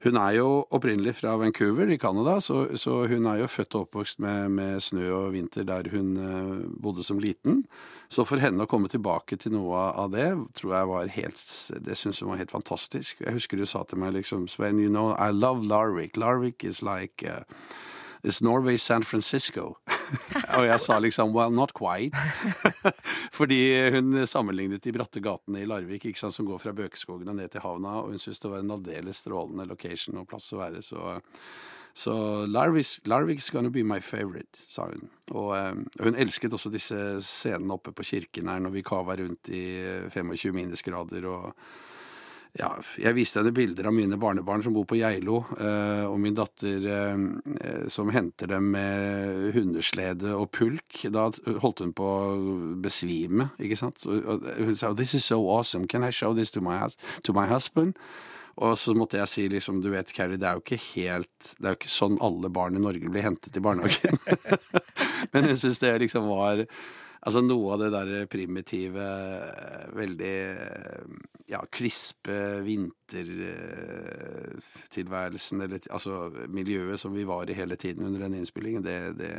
[0.03, 3.85] hun er jo opprinnelig fra Vancouver i Canada, så, så, hun er jo født og
[3.87, 7.63] oppvokst med, med snø og vinter der hun uh, bodde som liten.
[8.11, 10.27] Så for henne å komme tilbake til noe av det,
[10.59, 11.39] tror jeg var helt
[11.87, 13.23] Det syns hun var helt fantastisk.
[13.23, 16.19] Jeg husker hun sa til meg liksom Sven, you know, I love Larvik.
[16.19, 17.47] Larvik is like uh,
[18.23, 19.77] It's Norway San Francisco.
[20.57, 22.15] og jeg sa liksom well, not quite.
[23.37, 23.59] Fordi
[23.95, 27.53] hun sammenlignet de bratte gatene i Larvik ikke sant, som går fra Bøkeskogen og ned
[27.53, 30.83] til havna, og hun syntes det var en aldeles strålende location og plass å være.
[30.85, 31.15] Så,
[31.93, 32.15] så
[32.49, 35.07] Larvik, Larvik's gonna be my favorite, sa hun.
[35.33, 39.49] Og um, hun elsket også disse scenene oppe på kirken her når vi kava rundt
[39.53, 39.65] i
[40.13, 41.29] 25 minusgrader.
[41.31, 41.53] og
[42.53, 42.69] ja,
[43.01, 46.83] jeg viste henne bilder av mine barnebarn som bor på Geilo, eh, og min datter
[46.85, 47.23] eh,
[47.65, 51.01] eh, som henter dem med hundeslede og pulk.
[51.09, 51.31] Da
[51.63, 52.27] holdt hun på å
[52.83, 54.05] besvime, ikke sant.
[54.05, 56.77] Og hun sa 'This is so awesome, can I show this to my,
[57.23, 57.97] to my husband?'
[58.61, 61.65] Og så måtte jeg si liksom, du vet Carrie, det er jo ikke helt Det
[61.65, 64.19] er jo ikke sånn alle barn i Norge blir hentet i barnehagen.
[65.33, 66.61] Men jeg syns det liksom var
[67.23, 69.05] Altså noe av det der primitive,
[69.95, 70.57] veldig
[71.47, 78.83] ja, krispe vintertilværelsen, eller altså miljøet som vi var i hele tiden under den innspillingen,
[78.83, 79.31] det, det,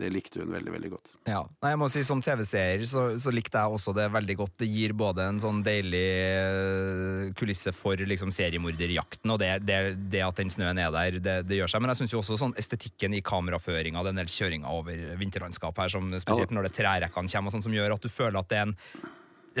[0.00, 1.10] det likte hun veldig veldig godt.
[1.28, 4.54] Ja, Nei, jeg må si Som TV-seer så, så, likte jeg også det veldig godt.
[4.62, 9.80] Det gir både en sånn deilig eh, kulisse for liksom, seriemorderjakten, og det, det,
[10.12, 11.84] det, at den snøen er der, det, det gjør seg.
[11.84, 16.10] Men jeg syns også sånn estetikken i kameraføringa, den del kjøringa over vinterlandskapet her, som,
[16.22, 18.68] spesielt når det trærekkene kommer, og sånn, som gjør at du føler at det er
[18.70, 18.76] en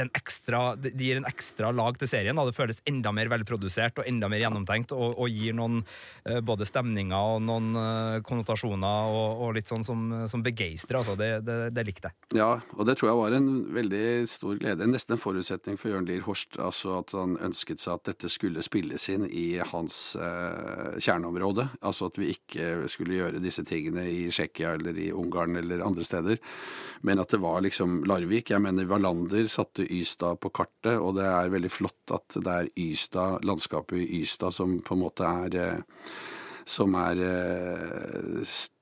[0.04, 2.36] ekstra, det gir en ekstra lag til serien.
[2.36, 2.44] Da.
[2.48, 6.68] Det føles enda mer velprodusert og enda mer gjennomtenkt, og, og gir noen uh, både
[6.68, 11.00] stemninger og noen uh, konnotasjoner og, og, litt sånn som, som begeistrer.
[11.00, 11.16] Altså.
[11.18, 12.40] Det, det, det, likte jeg.
[12.42, 14.90] Ja, og det tror jeg var en veldig stor glede.
[14.90, 16.60] Nesten en forutsetning for Jørn Lier Horst.
[16.60, 21.68] Altså at han ønsket seg at dette skulle spilles inn i hans uh, kjerneområde.
[21.80, 26.04] Altså at vi ikke skulle gjøre disse tingene i Tsjekkia eller i Ungarn eller andre
[26.06, 26.40] steder,
[27.06, 28.50] men at det var liksom Larvik.
[28.52, 32.72] Jeg mener Wallander satte Ystad på kartet, og det er veldig flott at det er
[32.86, 36.10] Ystad, landskapet i Ystad som på en måte er eh,
[36.66, 38.40] som er eh,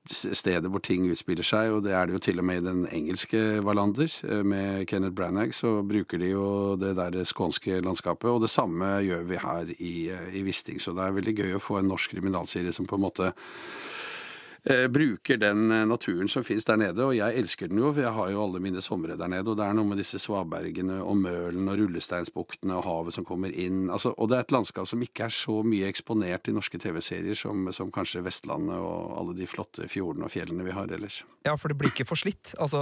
[0.09, 2.81] stedet hvor ting utspiller seg, og det er det jo til og med i den
[2.89, 4.09] engelske Wallander.
[4.25, 6.47] Eh, med Kenneth Branagh så bruker de jo
[6.81, 10.81] det der skånske landskapet, og det samme gjør vi her i, i Wisting.
[10.81, 13.29] Så det er veldig gøy å få en norsk kriminalserie som på en måte
[14.89, 17.03] bruker den eh, naturen som finnes der nede.
[17.05, 19.51] Og jeg elsker den jo, for jeg har jo alle mine somre der nede.
[19.51, 23.53] Og det er noe med disse svabergene og Mølen og rullesteinsbuktene og havet som kommer
[23.53, 23.85] inn.
[23.93, 27.37] Altså, og det er et landskap som ikke er så mye eksponert i norske TV-serier
[27.37, 31.21] som, som, kanskje Vestlandet og alle de flotte fjordene og fjellene vi har ellers.
[31.45, 32.55] Ja, for det blir ikke for slitt.
[32.57, 32.81] Altså,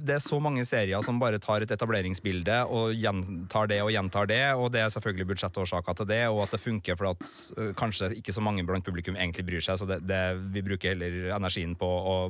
[0.00, 4.30] det er så mange serier som bare tar et etableringsbilde og gjentar det og gjentar
[4.30, 8.14] det, og det er selvfølgelig budsjettårsaker til det, og at det funker for at kanskje
[8.16, 10.22] ikke så mange blant publikum egentlig bryr seg, så det, det
[10.56, 11.88] vi bruker heller energien på,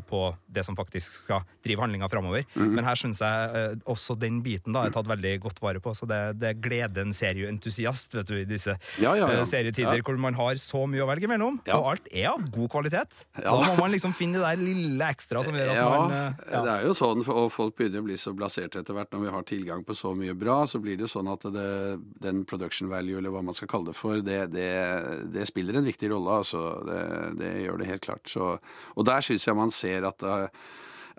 [0.09, 2.45] på, det som faktisk skal drive handlinga framover.
[2.55, 2.73] Mm.
[2.77, 5.95] Men her syns jeg eh, også den biten da er tatt veldig godt vare på.
[5.97, 9.43] Så det, det gleder en serieentusiast vet du, i disse ja, ja, ja.
[9.43, 12.73] Eh, serietider hvor man har så mye å velge mellom, og alt er av god
[12.73, 13.23] kvalitet.
[13.39, 16.63] Da må man liksom finne det der lille ekstra som gjør at man eh, Ja,
[16.65, 19.35] det er jo sånn, og folk begynner å bli så blaserte etter hvert når vi
[19.35, 21.71] har tilgang på så mye bra, så blir det jo sånn at det,
[22.25, 24.71] den production value, eller hva man skal kalle det for, det, det,
[25.35, 26.41] det spiller en viktig rolle.
[26.43, 26.63] altså.
[26.89, 27.03] Det,
[27.41, 28.25] det gjør det helt klart.
[28.31, 28.55] Så,
[28.97, 30.47] og der syns jeg man ser at uh,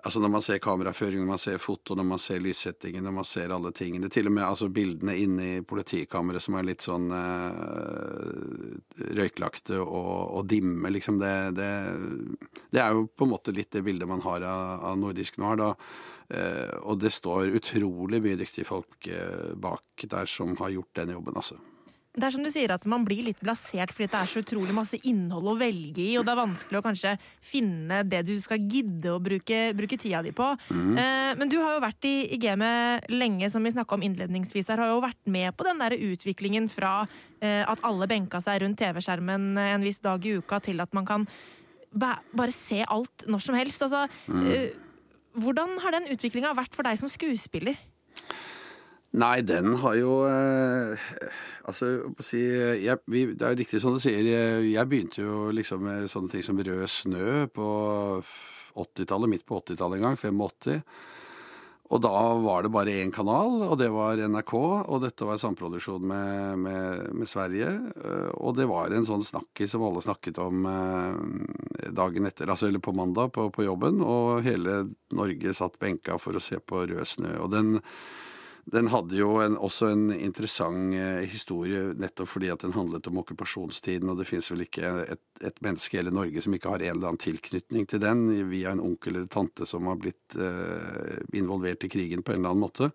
[0.04, 3.26] altså Når man ser kameraføring, når man ser foto, når man ser lyssettingen, når man
[3.28, 7.10] ser alle tingene Til og med altså bildene inne i politikammeret som er litt sånn
[7.12, 8.78] uh,
[9.18, 11.20] røyklagte og, og, dimme, liksom.
[11.20, 11.70] Det, det,
[12.70, 15.60] det, er jo på en måte litt det bildet man har av, av nordisk noir.
[15.60, 15.72] da.
[16.30, 21.16] Uh, og det står utrolig mye dyktige folk uh, bak der som har gjort den
[21.16, 21.58] jobben, altså.
[22.10, 24.74] Det er som du sier at Man blir litt blasert fordi det er så utrolig
[24.74, 27.12] masse innhold å velge i, og det er vanskelig å kanskje
[27.44, 30.48] finne det du skal gidde å bruke, bruke tida di på.
[30.74, 30.98] Mm.
[30.98, 34.72] Eh, men du har jo vært i, i gamet lenge, som vi snakka om innledningsvis
[34.72, 34.82] her.
[34.82, 37.04] Har jo vært med på den der utviklingen fra
[37.38, 41.06] eh, at alle benka seg rundt TV-skjermen en viss dag i uka, til at man
[41.06, 41.28] kan
[41.90, 43.86] bare se alt når som helst.
[43.86, 44.50] Altså, mm.
[44.50, 44.68] eh,
[45.38, 47.78] hvordan har den utviklinga vært for deg som skuespiller?
[49.10, 51.08] Nei, den har jo eh,
[51.66, 51.86] Altså,
[52.22, 52.40] si,
[52.84, 54.22] jeg, vi, det er riktig som du sier.
[54.26, 57.70] Jeg, jeg, begynte jo liksom med sånne ting som Rød snø på
[58.74, 60.18] 80-tallet, midt på 80-tallet en gang.
[60.18, 60.80] 85.
[61.90, 64.54] Og da var det bare én kanal, og det var NRK.
[64.54, 67.70] Og dette var samproduksjon med, med, med, Sverige.
[67.98, 72.70] Eh, og det var en sånn snakkis som alle snakket om eh, dagen etter, altså
[72.70, 73.98] eller på mandag på, på jobben.
[74.06, 74.84] Og hele
[75.18, 77.36] Norge satt benka for å se på Rød snø.
[77.42, 77.78] Og den
[78.72, 83.20] den hadde jo en, også en interessant eh, historie nettopp fordi at den handlet om
[83.22, 86.94] okkupasjonstiden, og det fins vel ikke et, et, menneske i Norge som ikke har en
[86.94, 91.86] eller annen tilknytning til den, via en onkel eller tante som har blitt eh, involvert
[91.86, 92.92] i krigen på en eller annen måte.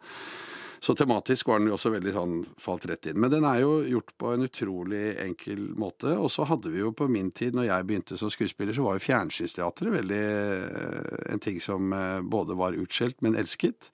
[0.86, 3.18] Så tematisk var den jo også veldig sånn falt rett inn.
[3.18, 6.12] Men den er jo gjort på en utrolig enkel måte.
[6.14, 9.00] Og så hadde vi jo på min tid, når jeg begynte som skuespiller, så var
[9.00, 13.90] jo fjernsynsteatret veldig eh, en ting som eh, både var utskjelt, men elsket.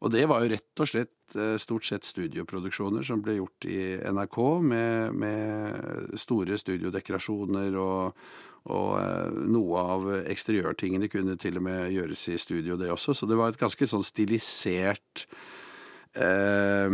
[0.00, 3.80] Og det var jo rett og slett eh, stort sett studioproduksjoner som ble gjort i
[4.08, 8.22] NRK, med, med store studiodekorasjoner og,
[8.72, 13.16] og eh, noe av eksteriørtingene kunne til og med gjøres i studio, det også.
[13.16, 15.26] Så det var et ganske sånn stilisert
[16.16, 16.88] eh,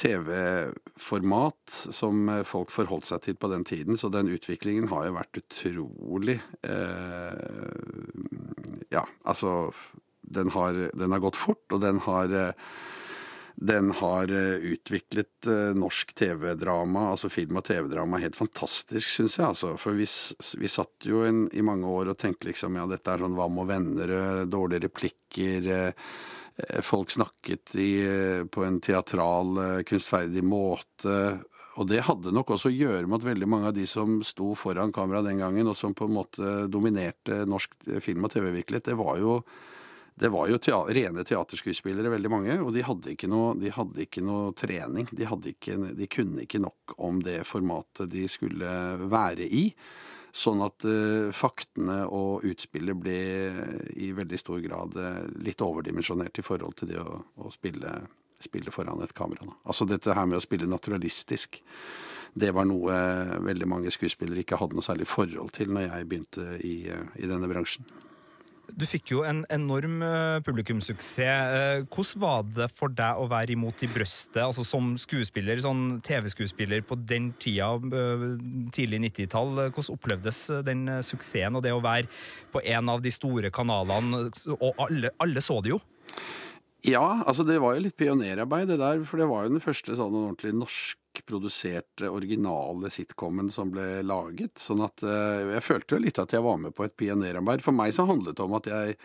[0.00, 4.00] TV-format som folk forholdt seg til på den tiden.
[4.00, 7.36] Så den utviklingen har jo vært utrolig eh,
[8.94, 9.72] Ja, altså
[10.26, 12.34] den har, den har, gått fort, og den har,
[13.56, 19.48] den har utviklet eh, norsk TV-drama, altså film- og TV-drama, helt fantastisk, syns jeg.
[19.48, 20.08] Altså, for vi,
[20.60, 23.50] vi satt jo en, i mange år og tenkte liksom ja, dette er sånn Hva
[23.52, 24.48] med Vennerød?
[24.52, 25.70] dårlige replikker,
[26.56, 31.40] Eh, folk snakket i, eh, på en teatral, eh, kunstferdig måte.
[31.76, 34.54] Og det hadde nok også å gjøre med at veldig mange av de som sto
[34.54, 38.96] foran kamera den gangen, og som på en måte dominerte norsk film- og TV-virkelighet, det
[38.96, 39.44] var jo,
[40.18, 42.54] det var jo teater, rene teaterskuespillere, veldig mange.
[42.64, 45.08] Og de hadde ikke noe, de hadde ikke noe trening.
[45.12, 48.70] De, ikke, de kunne ikke nok om det formatet de skulle
[49.12, 49.66] være i.
[50.36, 53.18] Sånn at uh, faktene og utspillet ble
[54.00, 57.92] i veldig stor grad uh, litt overdimensjonert i forhold til det å, å spille,
[58.40, 59.44] spille, foran et kamera.
[59.48, 59.58] Da.
[59.68, 61.60] Altså dette her med å spille naturalistisk.
[62.36, 66.08] Det var noe uh, veldig mange skuespillere ikke hadde noe særlig forhold til når jeg
[66.08, 67.88] begynte i, i denne bransjen.
[68.74, 71.18] Du fikk jo en enorm eh, publikumssuksess.
[71.22, 76.00] Eh, hvordan var det for deg å være imot i brøstet, altså som skuespiller, sånn
[76.06, 78.26] TV-skuespiller på den tida, eh,
[78.74, 79.54] tidlig 90-tall?
[79.68, 82.10] Hvordan opplevdes den suksessen og det å være
[82.52, 84.26] på en av de store kanalene,
[84.58, 85.80] og alle, alle så det jo?
[86.86, 89.96] Ja, altså det var jo litt pionerarbeid det der, for det var jo den første
[89.98, 90.52] sånn ordentlig
[91.16, 94.58] norskproduserte, originale sitcomen som ble laget.
[94.58, 97.62] Sånn at uh, jeg følte jo litt at jeg var med på et pionerarbeid.
[97.62, 98.96] For meg så handlet det om at jeg,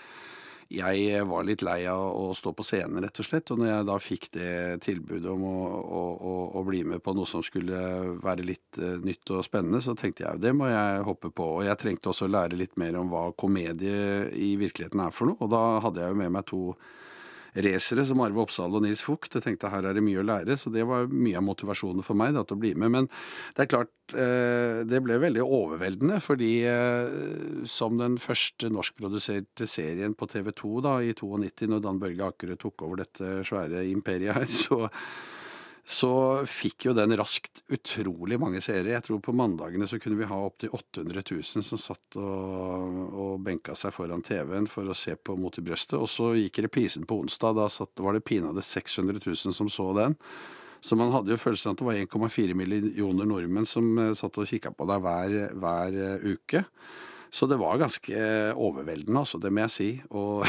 [0.71, 3.51] jeg var litt lei av å stå på scenen, rett og slett.
[3.51, 7.15] Og når jeg da fikk det tilbudet om å, å, å, å bli med på
[7.15, 7.81] noe som skulle
[8.21, 11.51] være litt uh, nytt og spennende, så tenkte jeg det må jeg hoppe på.
[11.57, 15.39] Og jeg trengte også lære litt mer om hva komedie i virkeligheten er for noe.
[15.39, 16.65] Og da hadde jeg jo med meg to
[17.53, 19.35] racere som Arve Oppsal og Nils Fugt.
[19.35, 22.19] Jeg tenkte her er det mye å lære, så det var mye av motivasjonen for
[22.19, 22.93] meg da, til å bli med.
[22.95, 23.09] Men
[23.57, 30.15] det er klart, eh, det ble veldig overveldende, fordi eh, som den første norskproduserte serien
[30.15, 34.37] på TV 2 da, i 92, når Dan Børge Akerø tok over dette svære imperiet
[34.39, 34.87] her, så
[35.85, 36.11] så
[36.45, 38.93] fikk jo den raskt utrolig mange seere.
[38.93, 43.33] Jeg tror på mandagene så kunne vi ha opptil 800 000 som satt og, og
[43.43, 45.97] benka seg foran TV-en for å se på Mot i brøstet.
[45.97, 47.57] Og så gikk repisen på onsdag.
[47.57, 50.17] Da satt, var det pinadø 600 000 som så den.
[50.81, 54.39] Så man hadde jo følelsen av at det var 1,4 millioner nordmenn som eh, satt
[54.41, 56.63] og kikka på deg hver, hver eh, uke.
[57.31, 58.21] Så det var ganske
[58.59, 59.89] overveldende, altså, det må jeg si.
[60.11, 60.43] Og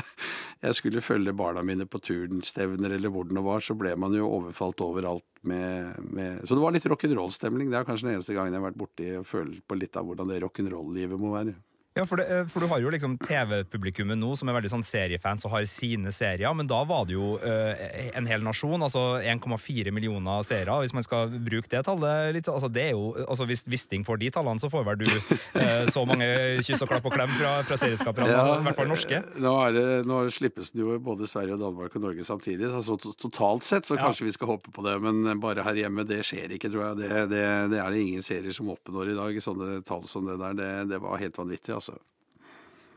[0.66, 4.16] jeg skulle følge barna mine på turnstevner eller hvor det nå var, så ble man
[4.18, 7.70] jo overfalt overalt med, med Så det var litt rock'n'roll-stemning.
[7.70, 10.10] Det er kanskje den eneste gangen jeg har vært borti og følt på litt av
[10.10, 11.54] hvordan det rock'n'roll-livet må være.
[11.94, 14.82] Ja, for, det, eh, for, du har jo liksom TV-publikummet nå som er veldig sånn
[14.82, 17.84] seriefans og har sine serier, men da var det jo uh,
[18.18, 22.66] en hel nasjon, altså 1,4 millioner seere, hvis man skal bruke det tallet litt, altså
[22.72, 26.02] det er jo, altså Hvis Wisting får de tallene, så får vel du uh, så
[26.08, 26.26] mange
[26.66, 29.22] kyss og klapp og klem fra, fra serieskaperne, ja, i hvert fall norske?
[29.38, 32.98] Nå, er det, nå slippes det jo både Sverige og Danmark og Norge samtidig, altså
[32.98, 34.32] totalt sett så kanskje ja.
[34.32, 37.04] vi skal håpe på det, men bare her hjemme, det skjer ikke, tror jeg.
[37.04, 40.40] Det, det, det er det ingen serier som oppnår i dag, sånne tall som det
[40.42, 40.58] der.
[40.58, 41.70] Det, det var helt vanvittig.
[41.76, 41.83] altså.
[41.88, 42.13] also.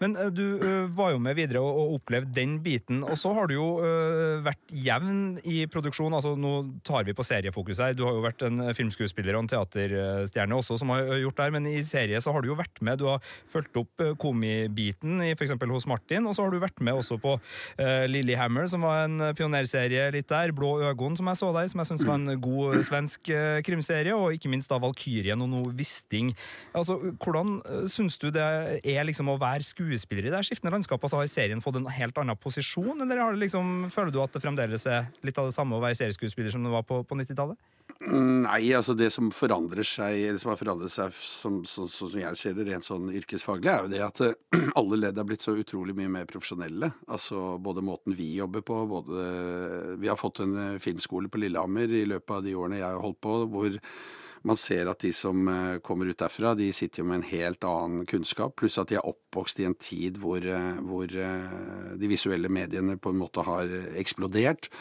[0.02, 3.04] Men uh, du uh, var jo med videre og, opplevde den biten.
[3.08, 6.14] Og så har du jo uh, vært jevn i produksjon.
[6.14, 6.54] altså Nå
[6.88, 7.96] tar vi på seriefokus her.
[7.98, 11.56] Du har jo vært en filmskuespiller og en teaterstjerne også som har gjort det her,
[11.56, 13.02] men i serie så har du jo vært med.
[13.02, 15.56] Du har fulgt opp komibiten f.eks.
[15.58, 17.36] hos Martin, og så har du vært med også på
[18.10, 20.54] Lillehammer, som var en pionerserie litt der.
[20.56, 23.32] Blå øgon, som jeg så deg, som jeg syns var en god svensk
[23.66, 24.16] krimserie.
[24.16, 26.34] Og ikke minst da Valkyrien og noe Wisting.
[26.78, 27.58] Altså, hvordan
[27.92, 28.48] syns du det
[28.84, 29.87] er liksom å være skuespiller?
[29.88, 31.08] Skuespiller i det skiftende landskapet?
[31.08, 34.86] Altså, har serien fått en helt annen posisjon, eller liksom, føler du at det fremdeles
[34.92, 37.58] er litt av det samme å være serieskuespiller som det var på, på 90-tallet?
[37.98, 42.38] Nei, altså det som forandrer seg, det som har forandret seg som, som, som, jeg
[42.38, 44.22] ser det rent sånn yrkesfaglig, er jo det at
[44.80, 46.92] alle ledd er blitt så utrolig mye mer profesjonelle.
[47.10, 49.26] Altså både måten vi jobber på, både
[49.98, 53.02] Vi har fått en eh, filmskole på Lillehammer i løpet av de årene jeg har
[53.02, 53.82] holdt på, hvor
[54.48, 57.68] man ser at de som eh, kommer ut derfra, de sitter jo med en helt
[57.68, 62.10] annen kunnskap, pluss at de er oppvokst i en tid hvor, eh, hvor eh, de
[62.12, 64.72] visuelle mediene på en måte har eksplodert.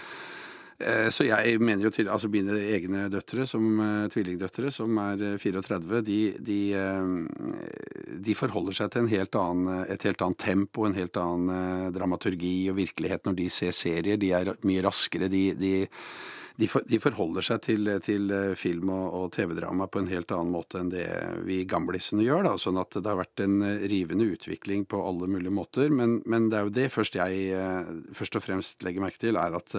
[0.77, 3.79] Så jeg mener jo til altså mine egne døtre, som
[4.13, 6.59] tvillingdøtre, som er 34, de, de,
[8.27, 12.77] de forholder seg til helt annen, et helt annet tempo, en helt annen dramaturgi og
[12.83, 14.21] virkelighet når de ser serier.
[14.21, 15.33] De er mye raskere.
[15.33, 15.73] de, de
[16.57, 20.33] de, for, de forholder seg til, til eh, film og, og TV-drama på en helt
[20.33, 21.07] annen måte enn det
[21.45, 22.47] vi gamlisene gjør.
[22.49, 22.55] Da.
[22.61, 25.93] Sånn at det har vært en eh, rivende utvikling på alle mulige måter.
[25.93, 29.41] Men, men det er jo det først jeg eh, først og fremst legger merke til,
[29.41, 29.79] er at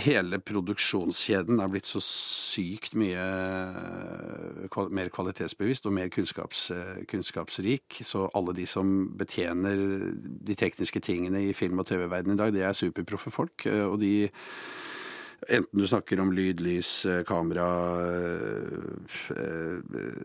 [0.00, 8.00] hele produksjonskjeden er blitt så sykt mye eh, mer kvalitetsbevisst og mer kunnskaps, eh, kunnskapsrik.
[8.06, 9.76] Så alle de som betjener
[10.22, 13.66] de tekniske tingene i film- og TV-verdenen i dag, det er superproffe folk.
[13.66, 14.30] Eh, og de
[15.50, 17.64] Enten du snakker om lyd, lys, kamera,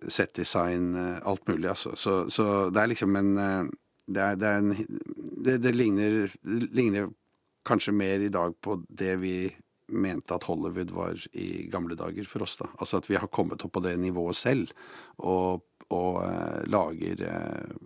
[0.06, 0.92] settdesign,
[1.26, 1.96] alt mulig, altså.
[1.98, 4.70] Så, så det er liksom en det er, det, er en,
[5.44, 7.10] det det, ligner, ligner
[7.68, 9.38] kanskje mer i dag på det vi
[9.88, 12.58] mente at Hollywood var i gamle dager for oss.
[12.60, 12.70] da.
[12.80, 14.74] Altså at vi har kommet opp på det nivået selv,
[15.24, 15.64] og,
[15.96, 17.78] og uh, lager uh,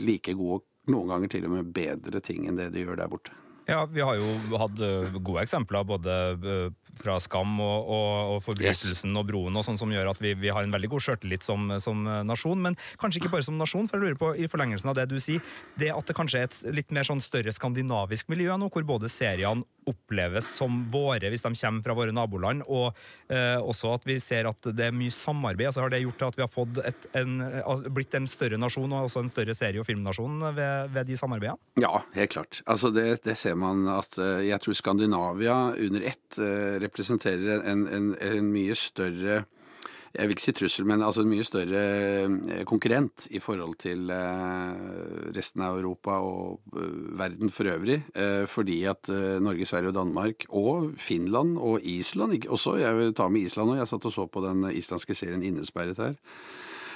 [0.00, 3.36] like gode, noen ganger til og med bedre ting enn det de gjør der borte.
[3.70, 4.80] Ja, vi har jo hatt
[5.22, 6.14] gode eksempler både
[7.00, 9.18] fra Skam og, og, og Forbrytelsen yes.
[9.18, 11.72] og Broen, og sånn som gjør at vi, vi har en veldig god sjøltillit som,
[11.82, 12.60] som, nasjon.
[12.62, 15.18] Men kanskje ikke bare som nasjon, for jeg lurer på i forlengelsen av det du
[15.22, 15.42] sier,
[15.80, 19.10] det at det kanskje er et litt mer sånn større skandinavisk miljø nå, hvor både
[19.12, 22.92] seriene oppleves som våre hvis de kommer fra våre naboland, og
[23.32, 25.70] eh, også at vi ser at det er mye samarbeid.
[25.70, 27.40] altså Har det gjort at vi har fått et, en,
[27.94, 31.58] blitt en større nasjon og også en større serie- og filmnasjon ved, ved de samarbeidene?
[31.82, 32.62] Ja, helt klart.
[32.70, 37.86] Altså det, det, ser man at eh, Jeg tror Skandinavia under ett eh, representerer en,
[37.88, 39.42] en, en mye større
[40.12, 41.82] jeg vil ikke si trussel, men altså en mye større
[42.28, 48.02] eh, konkurrent i forhold til eh, resten av Europa og eh, verden for øvrig.
[48.52, 49.08] Fordi at
[49.42, 53.78] Norge, Sverige og Danmark, og Finland og Island også, jeg vil ta med Island nå,
[53.80, 56.18] jeg satt og så på den islandske serien Innesperret her.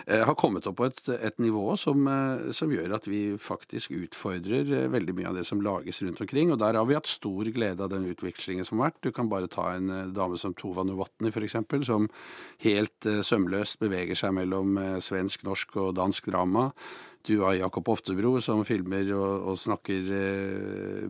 [0.07, 3.91] Eh, har kommet opp på et, et nivå som, eh, som, gjør at vi faktisk
[3.97, 6.53] utfordrer eh, veldig mye av det som lages rundt omkring.
[6.55, 9.01] Og der har vi hatt stor glede av den utvekslingen som har vært.
[9.03, 11.59] Du kan bare ta en dame som Tova Novotny f.eks.,
[11.91, 12.07] som
[12.63, 16.69] helt sømløst beveger seg mellom svensk, norsk og dansk drama.
[17.27, 21.07] Du har Jakob Oftebro som filmer og, og snakker eh,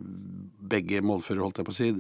[0.73, 1.93] begge målfører, holdt jeg på å si.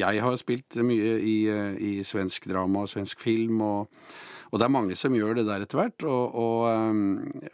[0.00, 1.38] Jeg har spilt mye i,
[1.78, 3.62] i svensk drama og svensk film.
[3.62, 6.06] og og det er mange som gjør det der etter hvert.
[6.06, 7.02] Og, og ehm,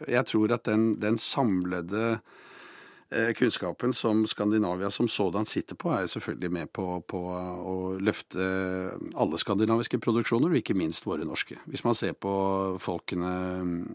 [0.05, 2.19] jeg tror at den, den samlede
[3.09, 8.45] eh, kunnskapen som Skandinavia som sådan sitter på, er selvfølgelig med på, på, å løfte
[9.17, 11.57] alle skandinaviske produksjoner, og ikke minst våre norske.
[11.65, 12.35] Hvis man ser på
[12.83, 13.35] folkene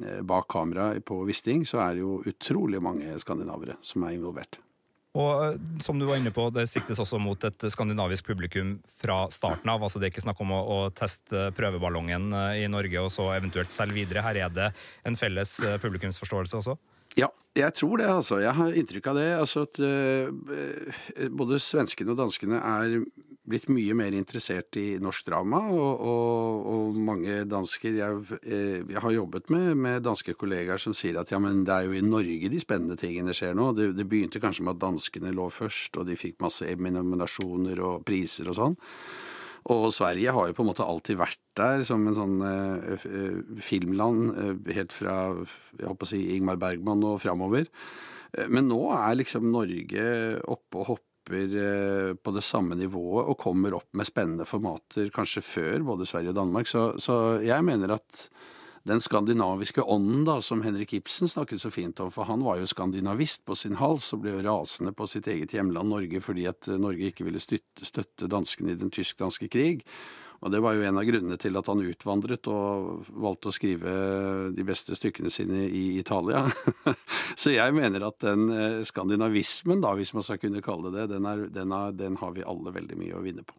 [0.03, 4.59] eh, bak kamera på Wisting, så er det jo utrolig mange skandinavere som er involvert.
[5.17, 9.25] Og eh, som du var inne på, det siktes også mot et skandinavisk publikum fra
[9.33, 9.83] starten av.
[9.83, 13.31] altså Det er ikke snakk om å, å teste prøveballongen eh, i Norge og så
[13.37, 14.25] eventuelt selge videre.
[14.27, 14.69] Her er det
[15.09, 16.77] en felles eh, publikumsforståelse også?
[17.17, 18.11] Ja, jeg tror det.
[18.13, 18.43] altså.
[18.43, 19.29] Jeg har inntrykk av det.
[19.39, 22.99] altså at uh, Både svenskene og danskene er
[23.47, 29.03] blitt mye mer interessert i norsk drama, og, og, og mange dansker jeg, eh, jeg,
[29.03, 32.05] har jobbet med, med danske kollegaer som sier at ja, men det er jo i
[32.05, 33.71] Norge de spennende tingene skjer nå.
[33.77, 38.05] Det, det begynte kanskje med at danskene lå først, og de fikk masse Emmy-nominasjoner og
[38.09, 38.77] priser og sånn.
[39.75, 43.63] Og Sverige har jo på en måte alltid vært der som en sånn eh, eh
[43.67, 47.71] filmland, eh, helt fra jeg håper å si Ingmar Bergman og framover.
[48.53, 50.03] Men nå er liksom Norge
[50.45, 55.11] oppe og hopper hopper eh, på det samme nivået og kommer opp med spennende formater
[55.11, 56.67] kanskje før både Sverige og Danmark.
[56.67, 58.29] Så, så jeg mener at
[58.87, 62.67] den skandinaviske ånden da, som Henrik Ibsen snakket så fint om, for han var jo
[62.67, 67.11] skandinavist på sin hals og ble rasende på sitt eget hjemland Norge fordi at Norge
[67.11, 69.83] ikke ville støtte danskene i den tysk-danske krig.
[70.45, 73.93] Og det var jo en av grunnene til at han utvandret og valgte å skrive
[74.57, 76.45] de beste stykkene sine i Italia.
[77.41, 81.29] Så jeg mener at den eh, skandinavismen, da, hvis man skal kunne kalle det den,
[81.29, 83.57] er, den, er, den har vi alle veldig mye å vinne på.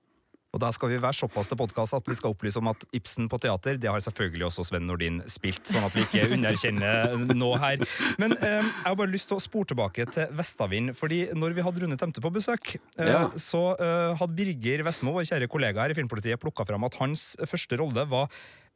[0.58, 3.28] Og da skal vi være såpass til podkast at vi skal opplyse om at Ibsen
[3.30, 7.52] på teater det har selvfølgelig også Sven Nordin spilt, sånn at vi ikke underkjenner nå
[7.62, 7.84] her.
[8.18, 10.96] Men eh, jeg har bare lyst til å spore tilbake til Vestavind.
[10.98, 13.28] fordi når vi hadde Rune Temte på besøk, eh, ja.
[13.38, 17.36] så eh, hadde Birger Vestmo, vår kjære kollega her i Filmpolitiet, plukka fram at hans
[17.46, 18.34] første rolle var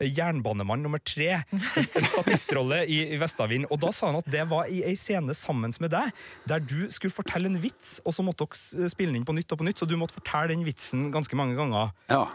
[0.08, 1.44] jernbanemann nummer tre.
[1.62, 3.68] En statistrolle i, i Vestavind.
[3.70, 6.12] Og da sa han at det var i ei scene sammen med deg,
[6.50, 9.54] der du skulle fortelle en vits, og så måtte dere spille den inn på nytt
[9.54, 11.94] og på nytt, så du måtte fortelle den vitsen ganske mange ganger.
[12.12, 12.26] Ja.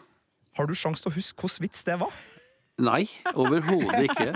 [0.57, 2.15] Har du sjanse til å huske hvilken vits det var?
[2.77, 4.33] Nei, overhodet ikke.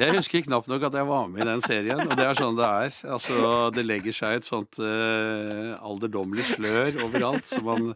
[0.00, 2.56] Jeg husker knapt nok at jeg var med i den serien, og det er sånn
[2.56, 2.94] det er.
[3.12, 3.34] Altså,
[3.76, 7.90] det legger seg et sånt uh, alderdommelig slør overalt, så man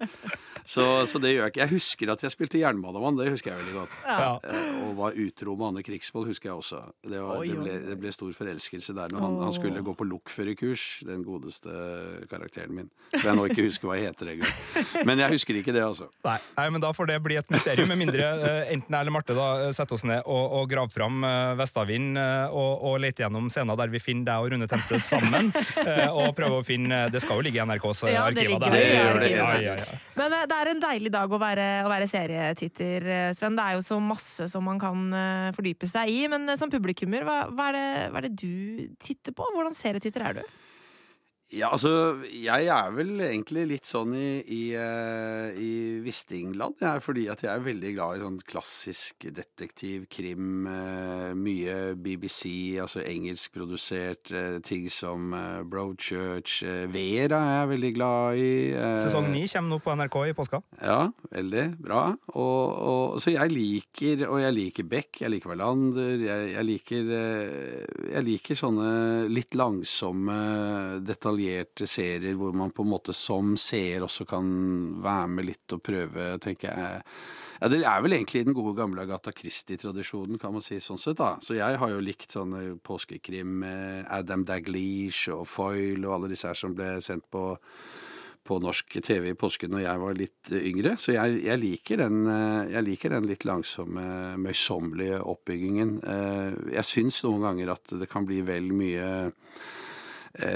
[0.65, 1.63] så, så, det gjør jeg ikke.
[1.65, 3.97] Jeg husker at jeg spilte jernbanemann, det husker jeg veldig godt.
[4.07, 4.31] Ja.
[4.43, 6.83] Eh, og var utro med Anne Krigsvold, husker jeg også.
[7.05, 10.09] Det, var, det, ble, det, ble, stor forelskelse der når han, han skulle gå på
[10.09, 11.75] lokførerkurs, den godeste
[12.31, 12.91] karakteren min.
[13.15, 15.05] Som jeg nå ikke husker hva jeg heter engang.
[15.09, 16.09] Men jeg husker ikke det, altså.
[16.27, 19.15] Nei, Nei, men da får det bli et mysterium, med mindre uh, enten jeg eller
[19.15, 22.99] Marte da eh, setter oss ned og, og graver fram uh, Vestavind uh, og, og
[23.03, 25.51] leter gjennom scener der vi finner deg og Rune Tente sammen,
[26.19, 28.59] og prøver å finne Det skal jo ligge i NRKs ja, arkiver.
[28.67, 29.99] Det ligger det, ja, ja, ja.
[30.19, 33.57] Men det er en deilig dag å være, være serietitter, eh, Sven.
[33.59, 36.21] Det er jo så masse som man kan uh, fordype seg i.
[36.31, 39.47] Men uh, som publikummer, hva, hva, er det, hva, er det, du titter på?
[39.55, 40.43] Hvordan serietitter er du?
[41.49, 47.23] Ja, altså, jeg er vel egentlig litt sånn i, i, uh, i Wisting-land, jeg, fordi
[47.33, 54.35] at jeg er veldig glad i sånn klassisk detektiv, krim, uh, mye BBC, altså engelskprodusert,
[54.37, 55.33] uh, ting som
[55.73, 56.59] Broadchurch,
[56.93, 58.53] Vera er jeg veldig glad i.
[59.07, 60.61] Sesong ni kommer nå på NRK i påska.
[60.85, 61.01] Ja,
[61.33, 62.05] veldig bra.
[62.35, 67.09] Og, og, så jeg liker, og jeg liker Beck, jeg liker Wallander, jeg, jeg liker
[67.09, 68.93] Jeg liker sånne
[69.33, 70.37] litt langsomme,
[71.09, 74.49] detaljerte detaljerte serier hvor man på en måte som seer også kan
[75.03, 77.03] være med litt og prøve, tenker jeg.
[77.61, 81.17] Ja, Det er vel egentlig den gode gamle Agatha Christie-tradisjonen, kan man si sånn sett.
[81.19, 81.39] da.
[81.41, 86.47] Så jeg har jo likt sånne påskekrim med Adam Daglish og Foyle og alle disse
[86.47, 87.59] her som ble sendt på,
[88.45, 90.95] på norsk TV i påsken når jeg var litt yngre.
[90.99, 92.31] Så jeg, jeg, liker, den,
[92.71, 95.99] jeg liker, den, litt langsomme, møysommelige oppbyggingen.
[95.99, 99.11] Eh, jeg syns noen ganger at det kan bli vel mye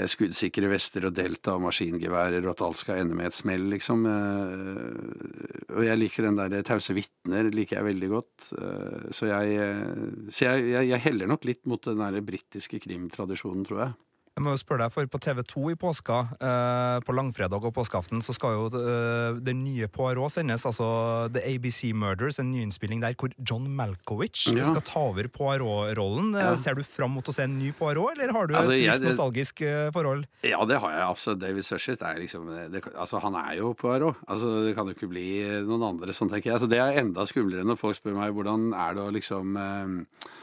[0.07, 4.05] skuddsikre vester og delta og maskingeværer, og at alt skal ende med et smell, liksom.
[4.07, 8.49] Eh, og jeg liker den der tause vitner, liker jeg veldig godt.
[8.57, 12.79] Eh, så jeg, eh, så jeg, jeg, jeg heller nok litt mot den der britiske
[12.83, 13.95] krimtradisjonen, tror jeg.
[14.33, 18.21] Jeg må jo spørre deg, for På TV2 i påska, eh, på langfredag og påskeaften,
[18.25, 20.65] så skal jo eh, den nye Poirot sendes.
[20.65, 20.87] Altså
[21.35, 24.65] The ABC Murders, en nyinnspilling der hvor John Malkovich ja.
[24.65, 26.33] skal ta over Poirot-rollen.
[26.33, 26.57] Eh, ja.
[26.57, 29.05] Ser du fram mot å se en ny Poirot, eller har du altså, et visst
[29.05, 30.25] nostalgisk eh, forhold?
[30.41, 31.43] Ja, det har jeg absolutt.
[31.43, 34.17] David Sushes det er liksom det, altså, Han er jo Poirot.
[34.25, 35.27] Altså, det kan jo ikke bli
[35.67, 36.57] noen andre sånn, tenker jeg.
[36.57, 39.99] Altså, det er enda skumlere når folk spør meg hvordan er det å liksom eh,
[40.23, 40.42] Eh,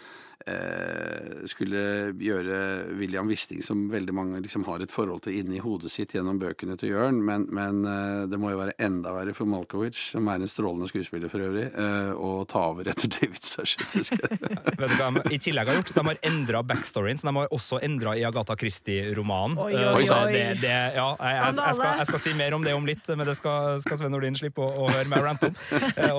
[1.50, 1.80] skulle
[2.16, 2.56] gjøre
[2.98, 6.76] William Wisting, som veldig mange liksom har et forhold til inni hodet sitt gjennom bøkene
[6.80, 10.40] til Jørn, men, men eh, det må jo være enda verre for Malkovich, som er
[10.40, 13.96] en strålende skuespiller for øvrig, eh, å ta over etter David Sushit.
[14.00, 15.94] Vet du hva de i tillegg har gjort?
[15.96, 19.58] De har endra backstoryen, så de har også endra i Agatha Christie-romanen.
[19.60, 20.32] Oi, oi, oi.
[20.34, 23.12] Det, det, ja, jeg, jeg, jeg, skal, jeg, skal, si mer om det om litt,
[23.14, 25.58] men det skal, skal Sven Nordin slippe å, å høre meg rante om.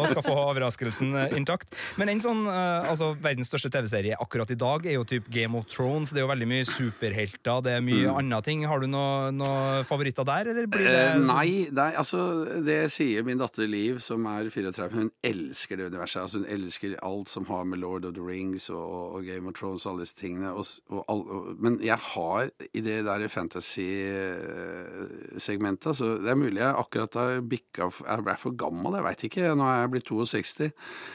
[0.02, 1.76] Og skal få overraskelsen intakt.
[2.00, 5.58] Men en sånn, altså verdens største TV-serie serie akkurat i dag, er jo typ Game
[5.58, 6.12] of Thrones.
[6.12, 8.18] Det er jo veldig mye superhelter, det er mye mm.
[8.18, 8.66] andre ting.
[8.68, 13.24] Har du noen noe favoritter der, eller blir det eh, Nei, nei, altså det sier
[13.24, 14.90] min datter Liv, som er 34.
[14.92, 16.22] Hun elsker det universet.
[16.24, 19.54] Altså Hun elsker alt som har med Lord of the Rings og, og Game of
[19.60, 20.50] Thrones og alle disse tingene.
[20.52, 20.66] Og,
[21.08, 21.18] og
[21.62, 22.44] men jeg har
[22.74, 28.52] i det der fantasy-segmentet altså, Det er mulig jeg akkurat har bikka Jeg ble for
[28.58, 29.56] gammel, jeg veit ikke.
[29.58, 30.72] Nå er jeg blitt 62.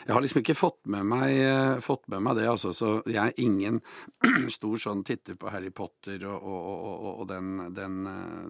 [0.06, 2.72] Jeg har liksom ikke fått med meg, eh, fått med meg det, altså.
[2.76, 3.80] Så jeg er ingen
[4.56, 8.02] stor sånn titter på Harry Potter og, og, og, og den, den,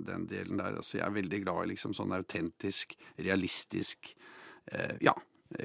[0.06, 0.80] den, delen der.
[0.80, 4.12] Altså, jeg er veldig glad i liksom sånn autentisk, realistisk
[4.72, 5.14] eh, ja,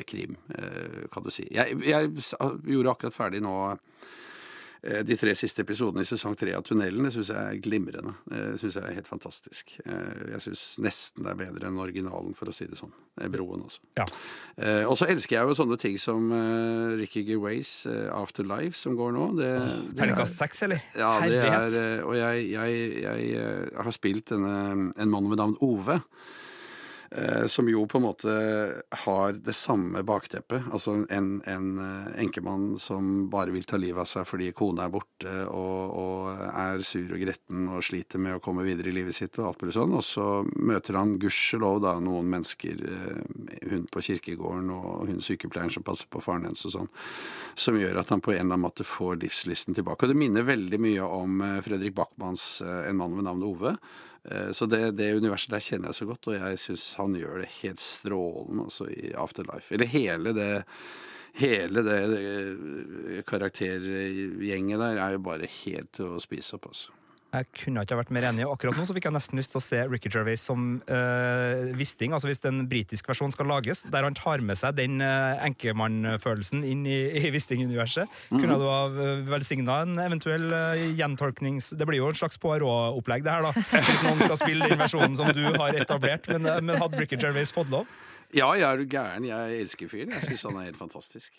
[0.07, 1.47] krim, eh, kan du si.
[1.53, 4.20] Jeg, jeg gjorde akkurat ferdig nå Eh,
[4.81, 8.15] de tre siste episodene i sesong tre av Tunnelen det syns jeg er glimrende.
[8.25, 9.75] Det eh, syns jeg er helt fantastisk.
[9.85, 12.93] Eh, jeg syns nesten det er bedre enn originalen, for å si det sånn.
[13.31, 13.83] Broen også.
[13.99, 14.05] Ja.
[14.89, 16.31] Og så elsker jeg jo sånne ting som
[16.97, 17.83] Ricky Gervais'
[18.15, 19.25] Afterlife, som går nå.
[19.99, 20.81] Terningkast seks, eller?
[20.97, 24.55] Ja, det er Og jeg, jeg, jeg har spilt denne
[24.95, 25.99] En mann ved navn Ove.
[27.15, 28.33] Eh, som jo på en måte
[28.89, 30.63] har det samme bakteppet.
[30.71, 34.93] Altså en, en eh, enkemann som bare vil ta livet av seg fordi kona er
[34.93, 39.17] borte og, og, er sur og gretten og sliter med å komme videre i livet
[39.17, 39.95] sitt og alt mulig sånn.
[39.99, 45.73] Og så møter han gudskjelov da noen mennesker, eh, hun på kirkegården og hun sykepleieren
[45.75, 46.91] som passer på faren hennes og sånn,
[47.59, 50.07] som gjør at han på en eller annen måte får livslysten tilbake.
[50.07, 53.75] Og det minner veldig mye om Fredrik Backmans En mann ved navn Ove.
[54.29, 57.41] Eh, så det, det, universet der kjenner jeg så godt, og jeg syns han gjør
[57.41, 59.73] det helt strålende også i Afterlife.
[59.75, 60.51] Eller hele det
[61.31, 66.91] Hele det, det karaktergjenget der er jo bare helt til å spise opp, altså.
[67.31, 68.43] Jeg kunne ikke vært mer enig.
[68.43, 72.11] Akkurat nå så fikk jeg nesten lyst til å se Ricky Gervais som øh, visting.
[72.11, 76.65] altså hvis en britisk versjon skal lages, der han tar med seg den øh, enkemannfølelsen
[76.67, 78.11] inn i, i Wisting-universet.
[78.33, 78.41] Mm.
[78.41, 81.71] Kunne du ha uh, velsigna en eventuell øh, gjentolknings...
[81.79, 83.79] Det blir jo en slags Poirot-opplegg, det her, da.
[83.87, 86.27] Hvis noen skal spille den versjonen som du har etablert.
[86.35, 87.87] Men, men hadde Ricky Gervais fått lov?
[88.35, 89.27] Ja, jeg er gæren.
[89.27, 90.11] Jeg elsker fyren.
[90.19, 91.31] Jeg syns han er helt fantastisk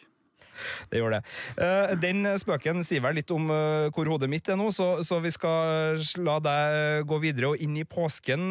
[0.90, 1.22] det gjør det.
[1.56, 5.20] Eh, den spøken sier vel litt om eh, hvor hodet mitt er nå, så, så
[5.24, 8.48] vi skal la deg gå videre og inn i påsken,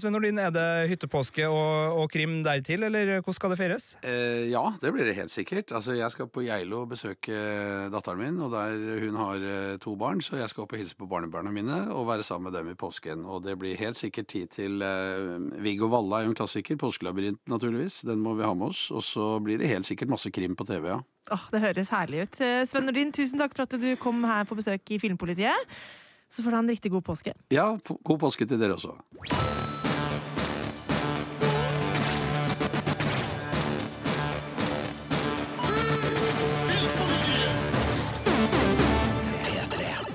[0.00, 3.88] Svein Sven Er det hyttepåske og, og krim dertil, eller hvordan skal det feires?
[4.02, 5.72] Eh, ja, det blir det helt sikkert.
[5.74, 7.36] Altså, jeg skal på Geilo besøke
[7.92, 9.46] datteren min, og der hun har
[9.82, 12.58] to barn, så jeg skal opp og hilse på barnebarna mine og være sammen med
[12.58, 13.24] dem i påsken.
[13.28, 16.78] Og det blir helt sikkert tid til eh, Viggo Valla er jo en klassiker.
[16.80, 18.02] Påskelabyrint, naturligvis.
[18.08, 18.88] Den må vi ha med oss.
[18.94, 21.00] Og så blir det helt sikkert masse krim på TV, ja.
[21.32, 22.40] Oh, det høres herlig ut.
[22.44, 25.76] Eh, Sven Nordin, tusen takk for at du kom her på besøk i Filmpolitiet.
[26.32, 27.32] Så får du ha en riktig god påske.
[27.52, 27.70] Ja,
[28.04, 29.81] god påske til dere også.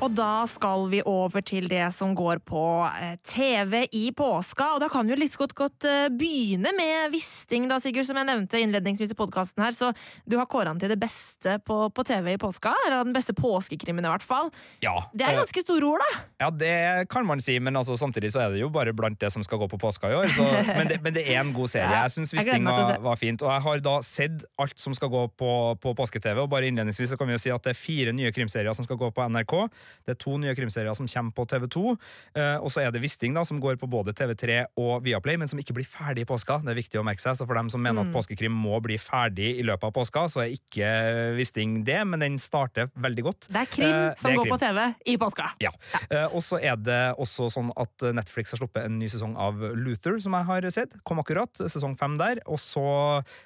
[0.07, 4.69] Og da skal vi over til det som går på eh, TV i påska.
[4.77, 8.15] Og da kan vi jo litt godt, godt eh, begynne med Wisting, da, Sigurd, som
[8.15, 9.75] jeg nevnte innledningsvis i podkasten her.
[9.75, 9.89] Så
[10.23, 12.71] du har kåra den til det beste på, på, TV i påska?
[12.85, 14.47] Eller den beste påskekrimmen, i hvert fall.
[14.85, 14.93] Ja.
[15.11, 16.21] Det er ganske store ord, da.
[16.45, 19.33] Ja, det kan man si, men altså, samtidig så er det jo bare blant det
[19.35, 20.31] som skal gå på påska i år.
[20.37, 21.91] Så, men, det, men, det, er en god serie.
[22.05, 23.43] Jeg syns Wisting var, var, fint.
[23.43, 25.51] Og jeg har da sett alt som skal gå på,
[25.83, 26.45] på påske-TV.
[26.45, 28.87] Og bare innledningsvis så kan vi jo si at det er fire nye krimserier som
[28.87, 29.57] skal gå på NRK.
[30.05, 31.93] Det er to nye krimserier som kommer på TV2.
[32.37, 35.49] Eh, og så er det Wisting, da, som går på både TV3 og Viaplay, men
[35.51, 36.59] som ikke blir ferdig i påska.
[36.65, 37.37] Det er viktig å merke seg.
[37.39, 38.11] Så for dem som mener mm.
[38.11, 40.91] at påskekrim må bli ferdig i løpet av påska, så er ikke
[41.37, 43.49] Wisting det, men den starter veldig godt.
[43.51, 44.55] Det er krim eh, som er går krim.
[44.55, 44.83] på TV
[45.13, 45.49] i påska.
[45.63, 45.73] Ja.
[45.93, 46.03] ja.
[46.07, 49.59] Eh, og så er det også sånn at Netflix har sluppet en ny sesong av
[49.77, 50.95] Luther, som jeg har sett.
[51.07, 51.51] Kom akkurat.
[51.67, 52.41] Sesong fem der.
[52.47, 52.85] Og så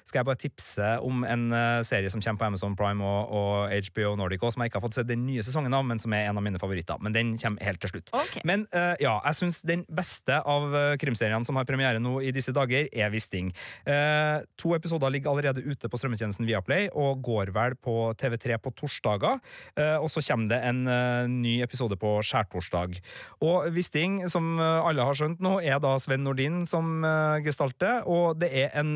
[0.06, 1.48] skal jeg bare tipse om en
[1.86, 4.98] serie som kommer på Amazon Prime og, og HBO Nordic, som jeg ikke har fått
[4.98, 7.62] sett den nye sesongen av, men som er en av mine favoritter men den kommer
[7.66, 8.12] helt til slutt.
[8.14, 8.42] Okay.
[8.48, 12.32] Men uh, ja, jeg syns den beste av uh, krimseriene som har premiere nå i
[12.34, 13.52] disse dager, er Wisting.
[13.86, 18.72] Uh, to episoder ligger allerede ute på strømmetjenesten Viaplay og går vel på TV3 på
[18.78, 19.40] torsdager.
[20.02, 20.82] og så kommer det en
[21.42, 22.98] ny episode på skjærtorsdag.
[23.44, 27.04] Og Wisting, som alle har skjønt nå, er da Sven Nordin som
[27.44, 28.94] gestalter, og det er en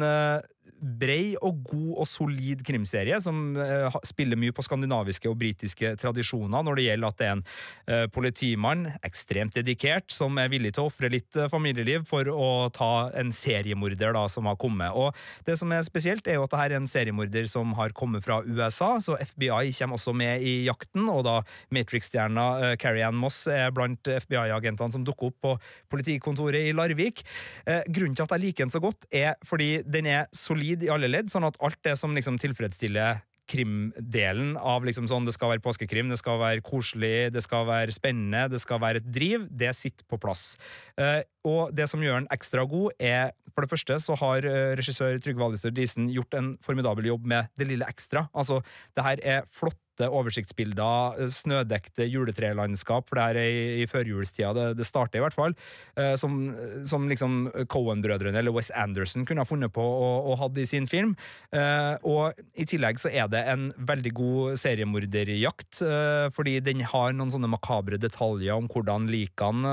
[0.77, 6.65] brei og god og solid krimserie som uh, spiller mye på skandinaviske og britiske tradisjoner
[6.67, 10.85] når det gjelder at det er en uh, politimann, ekstremt dedikert, som er villig til
[10.85, 14.93] å ofre litt uh, familieliv for å ta en seriemorder da, som har kommet.
[14.93, 15.17] Og
[15.49, 18.43] Det som er spesielt, er jo at dette er en seriemorder som har kommet fra
[18.45, 21.39] USA, så FBI kommer også med i jakten, og da
[21.75, 25.55] Matrix-stjerna Carrie Ann Moss er blant FBI-agentene som dukker opp på
[25.93, 27.23] politikontoret i Larvik.
[27.93, 30.93] grunnen til at jeg liker den så godt, er fordi den er solid solid i
[30.93, 35.53] alle ledd, sånn at alt det som liksom tilfredsstiller krimdelen av liksom sånn det skal
[35.53, 39.47] være påskekrim, det skal være koselig, det skal være spennende, det skal være et driv,
[39.55, 40.57] det sitter på plass.
[40.99, 44.75] Uh, og det som gjør den ekstra god, er for det første så har uh,
[44.79, 48.27] regissør Trygve Alistair Diesen gjort en formidabel jobb med det lille ekstra.
[48.35, 48.65] Altså,
[48.99, 54.53] det her er flott flotte oversiktsbilder, eh, snødekte juletrelandskap, for det her er i, førjulstida
[54.55, 55.55] det, det, starter, i hvert fall,
[55.97, 60.59] eh, som, som liksom Cohen-brødrene eller Wes Anderson kunne ha funnet på og, og hatt
[60.59, 61.17] i sin film.
[61.53, 65.83] Eh, og i tillegg så er det en veldig god seriemorderjakt,
[66.35, 69.73] fordi den har noen sånne makabre detaljer om hvordan likene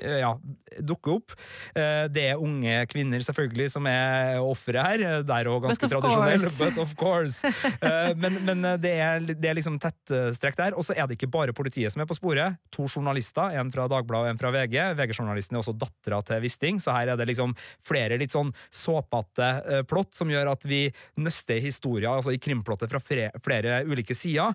[0.00, 0.32] ja,
[0.80, 1.34] dukker opp.
[1.74, 5.22] Det er unge kvinner, selvfølgelig, som er offeret her.
[5.26, 7.44] Det er òg ganske tradisjonell, but of course.
[8.22, 10.76] Men men, men eh, det, er, det, er, liksom tettstrekk der.
[10.78, 12.58] Og så er det ikke bare politiet som er på sporet.
[12.74, 14.76] To journalister, en fra Dagbladet og en fra VG.
[14.98, 17.54] VG-journalisten er også dattera til Wisting, så her er det liksom
[17.84, 20.86] flere litt sånn såpete uh, plott som gjør at vi
[21.20, 24.54] nøster historier altså i krimplottet fra flere, ulike sider,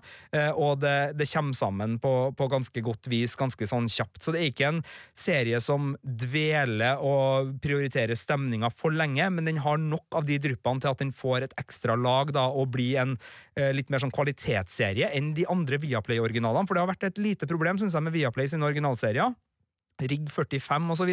[0.54, 4.22] og det, det, kommer sammen på, på, ganske godt vis, ganske sånn kjapt.
[4.22, 4.80] Så det er ikke en
[5.18, 10.82] serie som dveler og prioriterer stemninga for lenge, men den har nok av de dryppene
[10.82, 13.16] til at den får et ekstra lag da, og blir en
[13.60, 16.68] Eh, litt mer sånn kvalitetsserie enn de andre Viaplay-originalene.
[16.68, 19.34] For det har vært et lite problem synes jeg, med Viaplay sine originalserier.
[20.00, 21.10] Rigg 45 osv.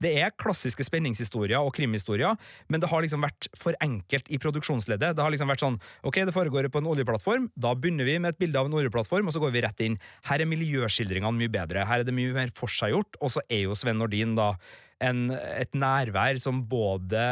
[0.00, 2.38] Det er klassiske spenningshistorier og krimhistorier,
[2.72, 5.16] men det har liksom vært for enkelt i produksjonsleddet.
[5.16, 5.76] Det har liksom vært sånn
[6.06, 9.28] ok, det foregår på en oljeplattform, da begynner vi med et bilde av en oljeplattform,
[9.28, 9.98] og så går vi rett inn.
[10.28, 13.76] Her er miljøskildringene mye bedre, her er det mye mer forseggjort, og så er jo
[13.78, 14.54] Sven Nordin da
[15.02, 17.22] en, et nærvær som både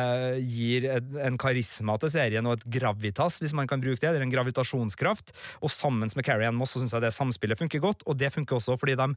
[0.42, 4.32] gir en karisma til serien og et gravitas, hvis man kan bruke det, eller en
[4.32, 5.32] gravitasjonskraft.
[5.62, 8.32] Og sammen med Carrie Ann Moss så syns jeg det samspillet funker godt, og det
[8.34, 9.08] funker også fordi de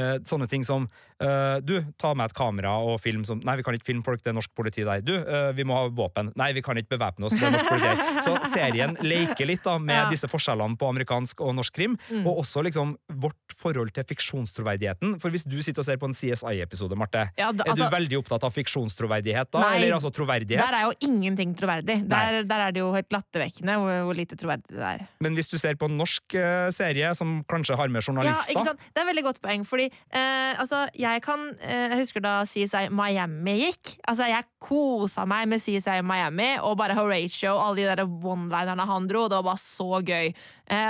[0.00, 0.88] eh, sånne ting som
[1.22, 4.22] eh, Du, ta med et kamera og film som Nei, vi kan ikke filme folk,
[4.24, 5.02] det er norsk politi der.
[5.04, 6.32] Du, eh, vi må ha våpen.
[6.38, 8.20] Nei, vi kan ikke bevæpne oss, det er norsk politi.
[8.26, 10.06] Så serien leker litt da med ja.
[10.12, 12.24] disse forskjellene på amerikansk og norsk krim, mm.
[12.24, 15.16] og også liksom vårt forhold til fiksjonstroverdigheten.
[15.22, 17.84] For hvis du sitter og ser på en CSI-episode, Marte, ja, da, altså, er du
[17.84, 19.62] altså- veldig opptatt av fiksjonstroverdighet da?
[19.64, 20.60] Nei, eller altså troverdighet?
[20.60, 22.00] Der er jo ingenting troverdig.
[22.10, 25.04] Der, der, er det jo helt lattervekkende hvor, hvor, lite troverdig det er.
[25.24, 28.74] Men hvis du ser på en norsk uh, serie som kanskje har med journalister Ja?
[28.74, 32.34] Det er et veldig godt poeng, fordi uh, altså, jeg kan uh, Jeg husker da
[32.48, 33.96] CSI Miami gikk.
[34.08, 38.88] Altså, jeg kosa meg med CSI Miami og bare Horatio og alle de der one-linerne
[38.88, 39.26] han dro.
[39.28, 40.32] Det var bare så gøy.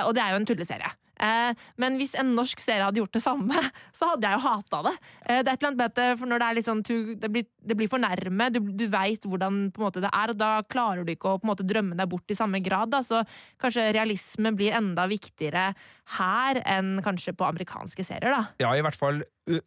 [0.05, 0.93] og det er jo en tulleserie.
[1.21, 3.63] Eh, men hvis en norsk serie hadde gjort det samme,
[3.97, 4.95] så hadde jeg jo hata det.
[5.23, 6.85] Eh, det er et eller annet med for når det er sånn
[7.21, 10.51] det blir, det blir for nærme, du, du veit hvordan måte, det er, og da
[10.69, 12.93] klarer du ikke å måte, drømme deg bort i samme grad.
[12.95, 13.03] Da.
[13.07, 13.23] Så
[13.61, 15.71] kanskje realisme blir enda viktigere
[16.19, 18.43] her enn kanskje på amerikanske serier, da.
[18.61, 19.23] Ja, i hvert fall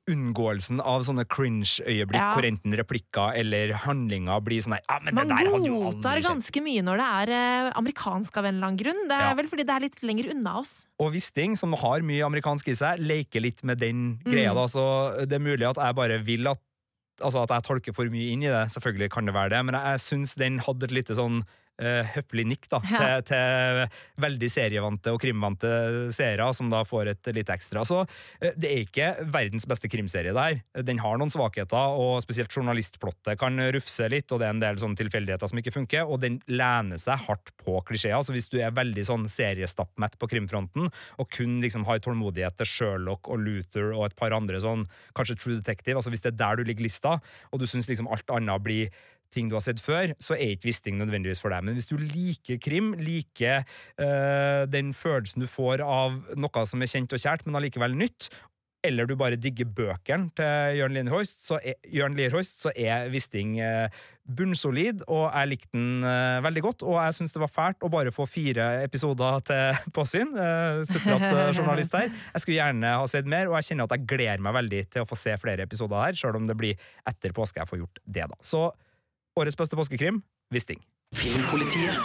[0.10, 2.30] unngåelsen av sånne cringe-øyeblikk ja.
[2.34, 7.34] hvor enten replikker eller handlinger blir sånn ja, Man godtar ganske mye når det er
[7.38, 9.04] eh, amerikansk av en eller annen grunn.
[9.10, 9.36] Det er ja.
[9.42, 10.76] vel fordi det er litt lenger unna oss.
[11.02, 14.54] Og Wisting, som har mye amerikansk i seg, leker litt med den greia.
[14.54, 14.62] Mm.
[14.62, 14.88] da, så
[15.26, 16.64] Det er mulig at jeg bare vil at
[17.24, 18.68] altså at jeg tolker for mye inn i det.
[18.74, 21.42] Selvfølgelig kan det være det, men jeg, syns den hadde et lite sånn
[21.78, 23.00] høflig nikk da, ja.
[23.22, 25.70] til, til, veldig serievante og krimvante
[26.16, 27.84] seere, som da får et litt ekstra.
[27.88, 30.84] Så uh, det er ikke verdens beste krimserie, det her.
[30.88, 34.82] Den har noen svakheter, og spesielt journalistplottet kan rufse litt, og det er en del
[34.82, 38.20] sånne tilfeldigheter som ikke funker, og den lener seg hardt på klisjeer.
[38.26, 42.72] Så hvis du er veldig sånn seriestappmett på krimfronten, og kun liksom har tålmodighet til
[42.72, 46.42] Sherlock og Luther og et par andre sånn, kanskje True Detective, altså hvis det er
[46.42, 47.18] der du ligger lista,
[47.52, 48.92] og du syns liksom alt annet blir
[49.34, 51.66] ting du har sett før, så er ikke Wisting nødvendigvis for deg.
[51.66, 53.64] Men hvis du liker krim, liker
[54.00, 58.30] øh, den følelsen du får av noe som er kjent og kjært, men allikevel nytt,
[58.86, 63.90] eller du bare digger bøkene til Jørn Lierhoist, så er, Jørn så er Wisting øh,
[64.38, 66.84] bunnsolid, og jeg likte den øh, veldig godt.
[66.84, 70.34] Og jeg syns det var fælt å bare få fire episoder til påsyn.
[70.36, 72.12] Uh, Sutrete journalist her.
[72.34, 75.06] Jeg skulle gjerne ha sett mer, og jeg kjenner at jeg gleder meg veldig til
[75.06, 78.04] å få se flere episoder her, sjøl om det blir etter påske jeg får gjort
[78.06, 78.38] det, da.
[78.46, 78.68] Så
[79.38, 80.22] Årets beste påskekrim
[80.54, 80.82] Wisting.
[81.16, 81.96] Filmpolitiet.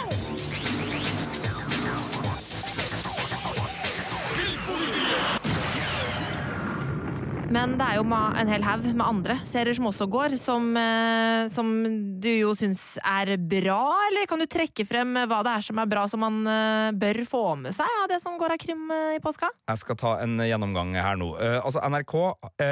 [7.53, 11.45] Men det er jo en hel haug med andre serier som også går, som, eh,
[11.53, 11.67] som,
[12.23, 15.91] du jo syns er bra, eller kan du trekke frem hva det er som er
[15.91, 19.17] bra som man eh, bør få med seg av det som går av krim eh,
[19.17, 19.51] i påska?
[19.69, 21.27] Jeg skal ta en gjennomgang her nå.
[21.59, 22.15] Altså, NRK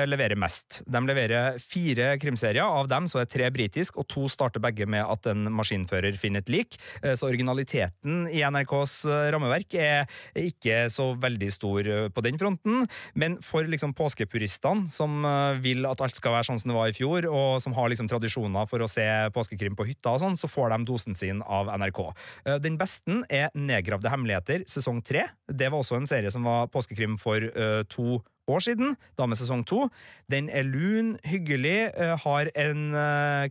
[0.10, 0.82] leverer mest.
[0.90, 2.66] De leverer fire krimserier.
[2.66, 6.42] Av dem så er tre britisk, og to starter begge med at en maskinfører finner
[6.42, 6.80] et lik.
[7.04, 8.98] Så originaliteten i NRKs
[9.34, 12.86] rammeverk er ikke så veldig stor på den fronten.
[13.14, 16.78] Men for liksom påskepuristene journalistene som eh, vil at alt skal være sånn som det
[16.78, 20.22] var i fjor, og som har liksom tradisjoner for å se påskekrim på hytta og
[20.22, 22.02] sånn, så får de dosen sin av NRK.
[22.46, 25.28] Eh, den beste er Nedgravde hemmeligheter sesong tre.
[25.48, 29.40] Det var også en serie som var påskekrim for uh, to år siden, da med
[29.40, 29.86] sesong to.
[30.32, 31.92] Den er lun, hyggelig,
[32.24, 32.82] har en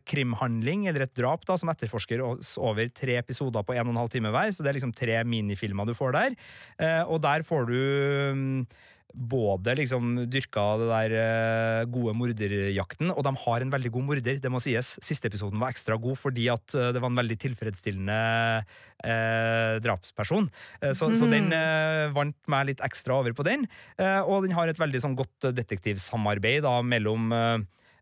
[0.09, 4.01] krimhandling, eller et drap, da, som etterforsker oss over tre episoder på en og en
[4.03, 6.37] halv time hver, så det er liksom tre minifilmer du får der.
[7.07, 7.79] og der får du
[8.37, 8.57] mm,
[9.15, 14.39] både liksom dyrka det der uh, gode morderjakten, og de har en veldig god morder,
[14.43, 14.95] det må sies.
[15.05, 18.21] Siste episoden var ekstra god fordi at uh, det var en veldig tilfredsstillende
[19.01, 20.49] eh, drapsperson.
[20.93, 21.15] Så, mm.
[21.17, 21.49] så, den
[22.15, 23.65] vant meg litt ekstra over på den.
[24.01, 27.33] og den har et veldig sånn godt detektivsamarbeid da, mellom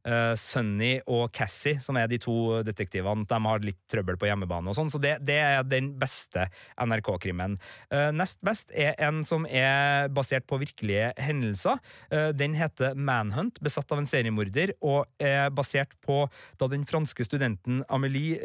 [0.08, 4.70] uh, Sunny og Cassie, som er de to detektivene, de har litt trøbbel på hjemmebane
[4.70, 6.48] og sånn, så det, det, er den beste
[6.80, 7.58] NRK-krimmen.
[7.92, 11.80] Uh, nest best er en som er basert på virkelige hendelser.
[12.12, 16.24] Uh, den heter Manhunt, besatt av en seriemorder, og er basert på
[16.60, 18.38] da den franske studenten Amélie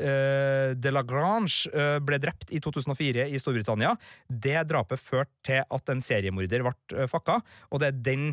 [0.80, 1.70] de Lagrange
[2.04, 3.94] ble drept i 2004 i Storbritannia.
[4.28, 7.40] Det drapet førte til at en seriemorder ble fakka,
[7.72, 8.26] og det er den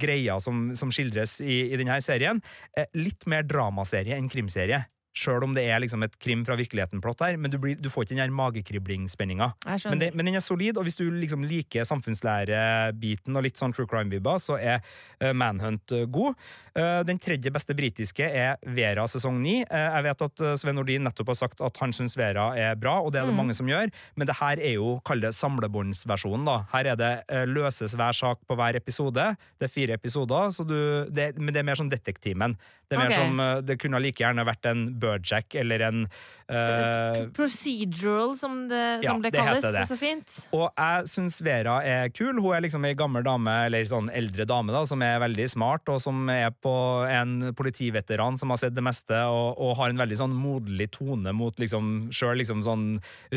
[0.00, 2.40] greia som, som skildres i i, denne serien.
[2.76, 4.82] Eh, litt mer dramaserie enn krimserie.
[5.20, 8.06] Sjøl om det er liksom et krim fra virkeligheten-plott her, men du, blir, du, får
[8.06, 9.50] ikke den her magekriblingsspenninga.
[9.90, 13.88] Men, men, den er solid, og hvis du liksom liker samfunnslærebiten og litt sånn true
[13.90, 14.80] crime-vibber, så er
[15.20, 16.38] uh, Manhunt uh, god.
[16.72, 19.58] Uh, den tredje beste britiske er Vera sesong ni.
[19.60, 23.12] jeg vet at Sven Nordin nettopp har sagt at han syns Vera er bra, og
[23.12, 23.40] det er det mm.
[23.42, 26.56] mange som gjør, men det her er jo, kall det samlebåndsversjonen, da.
[26.72, 27.12] Her er det
[27.50, 29.26] løses hver sak på hver episode.
[29.60, 30.78] Det er fire episoder, du,
[31.10, 32.54] det, men det er mer som Detektimen.
[32.90, 33.18] Det er mer okay.
[33.18, 36.04] som Det kunne like gjerne vært en Birdjack eller en
[36.50, 39.64] uh, Procedural, som det, som det kalles.
[39.64, 39.84] Det.
[39.88, 40.38] Så fint.
[40.56, 42.38] Og jeg syns Vera er kul.
[42.38, 45.88] Hun er liksom ei gammel dame, eller sånn eldre dame, da, som er veldig smart,
[45.92, 46.74] og som er på
[47.10, 51.34] en politiveteran som har sett det meste, og, og har en veldig sånn moderlig tone
[51.36, 52.86] mot liksom sjøl liksom sånn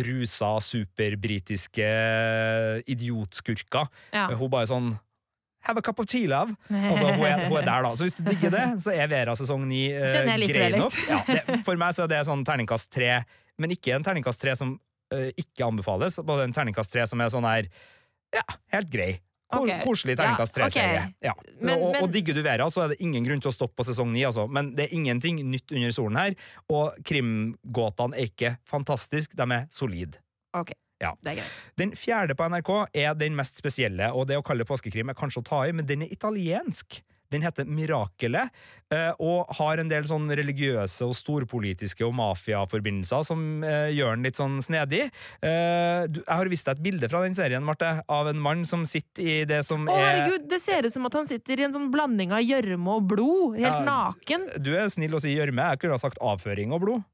[0.06, 1.90] rusa, superbritiske
[2.90, 3.90] idiotskurker.
[4.14, 4.30] Ja.
[4.34, 4.94] Hun bare sånn
[5.64, 6.56] Have a cup of tea, love.
[6.68, 7.94] Altså, hun, er, hun, er, der, da.
[7.96, 10.98] Så hvis du digger det, så er Vera sesong ni uh, grei nok.
[11.08, 13.22] Ja, det, for meg så er det sånn terningkast tre,
[13.62, 16.20] men ikke en terningkast tre som uh, ikke anbefales.
[16.28, 17.72] Bare en terningkast tre som er sånn her
[18.34, 18.44] ja,
[18.76, 19.14] helt grei.
[19.54, 19.80] Okay.
[19.86, 21.02] Koselig terningkast tre-serie.
[21.22, 21.34] Ja.
[21.38, 21.76] ja.
[21.76, 24.10] Og, og, digger du Vera, så er det ingen grunn til å stoppe på sesong
[24.14, 24.24] ni.
[24.26, 24.48] Altså.
[24.50, 26.38] Men det er ingenting nytt under solen her.
[26.74, 30.22] Og krimgåtene er ikke fantastiske, de er solide.
[30.58, 30.78] Okay.
[31.04, 31.64] Ja, det er greit.
[31.80, 32.74] Den fjerde på NRK
[33.04, 35.74] er den mest spesielle, og det å kalle det påskekrim er kanskje å ta i,
[35.76, 37.02] men den er italiensk.
[37.34, 38.54] Den heter Mirakelet,
[38.94, 44.28] eh, og har en del sånn religiøse og storpolitiske og mafiaforbindelser som eh, gjør den
[44.28, 45.08] litt sånn snedig.
[45.42, 48.86] Eh, jeg har vist deg et bilde fra den serien, Marte, av en mann som
[48.90, 51.68] sitter i det som Å, er herregud, Det ser ut som at han sitter i
[51.70, 53.58] en sånn blanding av gjørme og blod.
[53.58, 54.52] Helt Ja, naken.
[54.62, 55.74] Du er snill å si gjørme.
[55.74, 57.10] Jeg kunne ha sagt avføring og blod.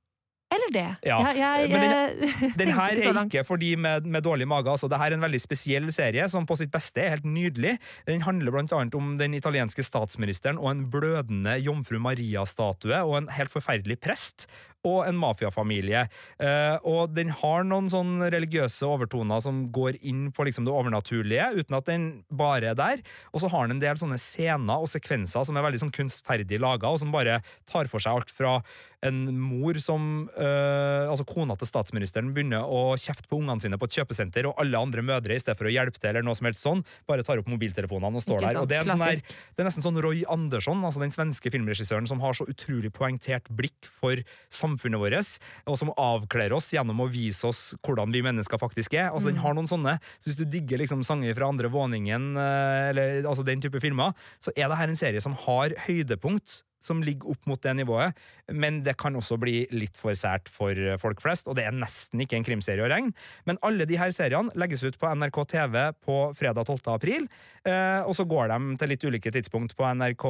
[0.50, 0.86] Eller det.
[1.06, 4.48] Ja, Jeg, jeg, den- jeg Den her ikke er ikke for de med, med dårlig
[4.50, 4.66] mage.
[4.72, 7.76] Altså, det her er en veldig spesiell serie som på sitt beste er helt nydelig.
[8.10, 13.54] Den handler annet om den italienske statsministeren og en blødende jomfru Maria-statue og en helt
[13.54, 14.48] forferdelig prest.
[14.88, 16.06] Og en mafiafamilie.
[16.40, 21.50] Eh, og den har noen sånn religiøse overtoner som går inn på liksom det overnaturlige,
[21.60, 23.04] uten at den bare er der.
[23.34, 26.62] Og så har den en del sånne scener og sekvenser som er veldig sånn kunstferdig
[26.64, 28.62] laga, og som bare tar for seg alt fra
[29.04, 33.88] en mor som eh, Altså kona til statsministeren begynner å kjefte på ungene sine på
[33.88, 36.50] et kjøpesenter, og alle andre mødre, i stedet for å hjelpe til eller noe som
[36.50, 38.60] helst sånn, bare tar opp mobiltelefonene og står der.
[38.62, 39.24] Og det er, en sånn der,
[39.56, 43.48] det er nesten sånn Roy Andersson, altså den svenske filmregissøren som har så utrolig poengtert
[43.56, 44.20] blikk for
[44.52, 49.10] samfunnet vårt, og som avkler oss gjennom å vise oss hvordan vi mennesker faktisk er.
[49.10, 52.90] Altså Den har noen sånne, så Hvis du digger liksom sanger fra andre våningen, eh,
[52.90, 57.04] eller altså den type filmer, så er det her en serie som har høydepunkt som
[57.04, 58.18] ligger opp mot det nivået,
[58.56, 62.24] men det kan også bli litt for sært for folk flest, og det er nesten
[62.24, 63.12] ikke en krimserie å regne.
[63.48, 66.94] Men alle de her seriene legges ut på NRK TV på fredag 12.
[66.96, 67.28] april,
[67.68, 70.26] eh, og så går de til litt ulike tidspunkt på NRK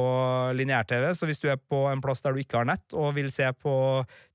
[0.58, 3.30] lineær-TV, så hvis du er på en plass der du ikke har nett og vil
[3.32, 3.76] se på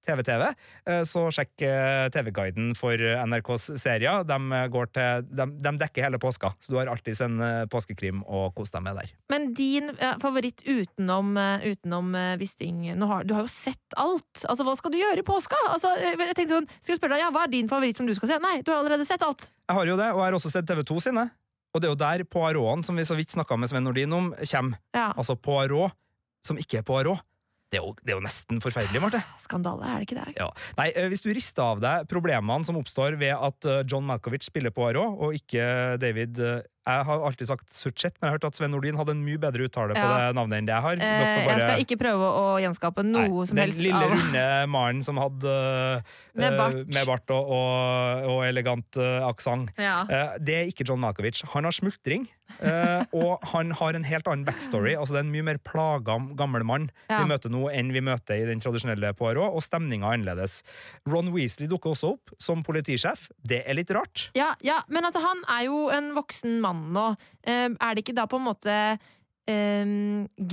[0.07, 0.43] TV-TV,
[0.89, 4.23] eh, så sjekk eh, TV-guiden for NRKs serier.
[4.27, 4.39] De,
[4.73, 8.47] går til, de, de dekker hele påska, så du har alltid en eh, påskekrim å
[8.55, 9.13] kose deg med der.
[9.33, 14.43] Men din eh, favoritt utenom, eh, utenom eh, Wisting har, Du har jo sett alt!
[14.45, 15.57] Altså, Hva skal du gjøre i påska?
[15.71, 18.07] Altså, eh, jeg tenkte sånn, Skal jeg spørre deg, ja, Hva er din favoritt som
[18.09, 18.39] du skal se?
[18.43, 19.49] Nei, du har allerede sett alt!
[19.65, 21.25] Jeg har jo det, og jeg har også sett TV2 sine.
[21.75, 24.29] Og det er jo der Poirot, som vi så vidt snakka med Sven Nordin om,
[24.39, 24.79] kommer.
[24.95, 25.91] Ja, Altså Poirot,
[26.45, 27.23] som ikke er Poirot.
[27.76, 29.19] Det er jo, det er jo nesten forferdelig, Marte.
[29.43, 30.36] Skandale, er det ikke det?
[30.39, 30.47] Ja.
[30.78, 34.47] Nei, eh, Hvis du rister av deg problemene som oppstår ved at eh, John Malkovich
[34.47, 35.65] spiller Poirot, og ikke
[35.99, 39.15] David eh, Jeg har alltid sagt Suchet, men jeg har hørt at Sven Nordin hadde
[39.15, 41.01] en mye bedre uttale på det navnet enn det jeg har.
[41.01, 45.01] Eh, jeg skal ikke prøve å gjenskape noe Nei, som den lille, av runde mannen
[45.05, 45.55] som hadde
[46.36, 46.79] Med eh, bart.
[46.91, 49.71] med bart og, og, og elegant uh, aksent.
[49.79, 50.01] ja.
[50.05, 51.41] Uh, det er ikke John Malkovich.
[51.53, 52.25] Han har smultring,
[52.59, 54.93] uh, og han har en helt annen backstory.
[54.99, 57.21] Altså Det er en mye mer plaga gammel mann Ja.
[57.23, 60.59] vi møter nå, enn vi møter i den tradisjonelle Poirot, og stemninga er annerledes.
[61.07, 63.29] Ron Weasley dukker også opp som politisjef.
[63.41, 64.27] Det er litt rart.
[64.36, 67.09] Ja, ja, men altså, han er jo en voksen mann nå.
[67.45, 68.76] Eh, er det ikke da på en måte
[69.49, 69.95] eh,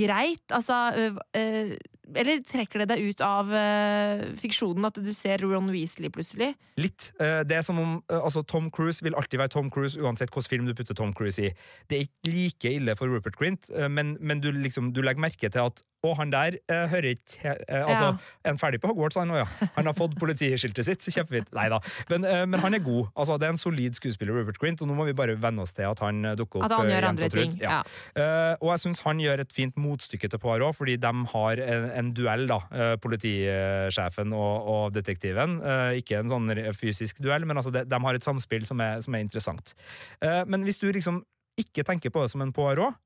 [0.03, 0.45] greit?
[0.51, 1.77] Altså øh,
[2.19, 6.53] Eller trekker det deg ut av uh, fiksjonen at du ser Ron Weasley plutselig?
[6.81, 7.11] Litt.
[7.21, 10.33] Uh, Det er som om uh, altså Tom Cruise vil alltid være Tom Cruise uansett
[10.33, 11.53] hvilken film du putter Tom Cruise i.
[11.91, 15.49] Det er ikke like ille for Rupert Grint, men, men du, liksom, du legger merke
[15.49, 18.09] til at å, han der hører ikke Altså,
[18.43, 19.45] er han ferdig på Hogwarts, han nå, ja?
[19.77, 21.07] Han har fått politiskiltet sitt.
[21.15, 21.53] Kjempefint.
[21.55, 21.79] Nei da.
[22.11, 23.13] Men, men han er god.
[23.15, 25.77] Altså, det er en solid skuespiller, Rupert Grint, og nå må vi bare venne oss
[25.77, 26.67] til at han dukker opp.
[26.67, 27.55] At han gjør andre ting.
[27.63, 27.77] Ja.
[27.77, 27.79] Ja.
[28.19, 31.87] Eh, og jeg syns han gjør et fint motstykke til Poirot, fordi de har en,
[32.02, 32.59] en duell, da.
[32.75, 35.61] eh, politisjefen og, og detektiven.
[35.63, 39.01] Eh, ikke en sånn fysisk duell, men altså de, de har et samspill som er,
[39.05, 39.75] som er interessant.
[40.21, 41.23] Eh, men hvis du liksom
[41.61, 42.99] ikke tenker på det som en Poirot,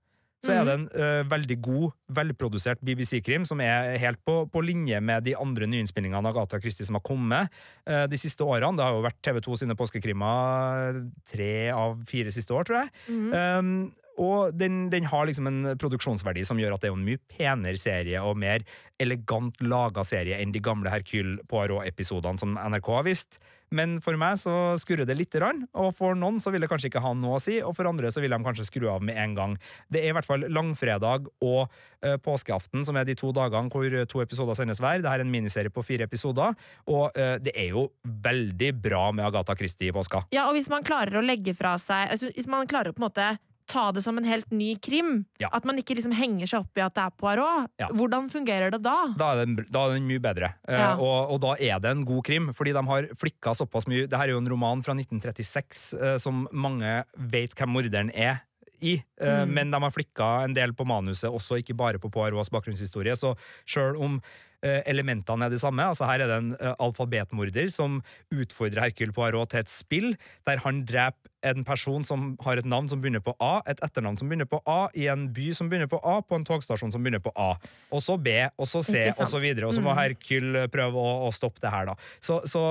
[0.44, 5.00] så er det en uh, veldig god, velprodusert BBC-krim som er helt på, på linje
[5.02, 7.52] med de andre nyinnspillingene av Agatha Christie som har kommet
[7.88, 8.76] uh, de siste årene.
[8.78, 11.00] Det har jo vært TV2 sine påskekrimer
[11.32, 12.92] tre av fire siste år, tror jeg.
[13.08, 13.30] Mhm.
[13.32, 17.22] Um, og den, den har liksom en produksjonsverdi som gjør at det er en mye
[17.30, 18.64] penere serie og mer
[19.02, 23.40] elegant laga serie enn de gamle Hercule Poirot-episodene som NRK har vist.
[23.74, 26.90] Men for meg så skurrer det lite grann, og for noen så vil det kanskje
[26.90, 29.18] ikke ha noe å si, og for andre så vil de kanskje skru av med
[29.18, 29.56] en gang.
[29.90, 33.98] Det er i hvert fall langfredag og uh, påskeaften som er de to dagene hvor
[34.06, 35.02] to episoder sendes hver.
[35.02, 36.54] Dette er en miniserie på fire episoder,
[36.86, 40.28] og uh, det er jo veldig bra med Agatha Christie i påska.
[40.36, 43.02] Ja, og hvis man klarer å legge fra seg altså, Hvis man klarer å på
[43.02, 43.28] en måte
[43.66, 45.48] ta det som en helt ny krim, Ja.
[45.52, 47.88] at man ikke liksom henger seg opp i at det er Poirot, Ja.
[47.88, 48.96] hvordan fungerer det da?
[49.18, 50.54] da er den, da er den mye bedre.
[50.68, 50.94] Ja.
[50.94, 54.06] Uh, og, og da er det en god krim, fordi de har flikka såpass mye.
[54.06, 58.42] Dette er jo en roman fra 1936 uh, som mange vet hvem morderen er.
[58.82, 59.54] I, eh, Mm.
[59.54, 63.16] Men de har flikka en del på manuset, også ikke bare på Poirots bakgrunnshistorie.
[63.16, 64.20] Så sjøl om
[64.62, 68.02] eh, elementene er de samme, altså her er det en eh, alfabetmorder som
[68.32, 70.16] utfordrer Hercule Poirot til et spill
[70.46, 74.16] der han dreper en person som har et navn som begynner på A, et etternavn
[74.18, 77.04] som begynner på A, i en by som begynner på A, på en togstasjon som
[77.04, 77.52] begynner på A.
[77.92, 79.68] Og så B, og så C, og så videre.
[79.68, 80.00] Og så må Mm.
[80.00, 81.94] Hercule prøve å, å stoppe det her, da.
[82.18, 82.64] Så, så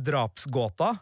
[0.00, 0.94] drapsgåta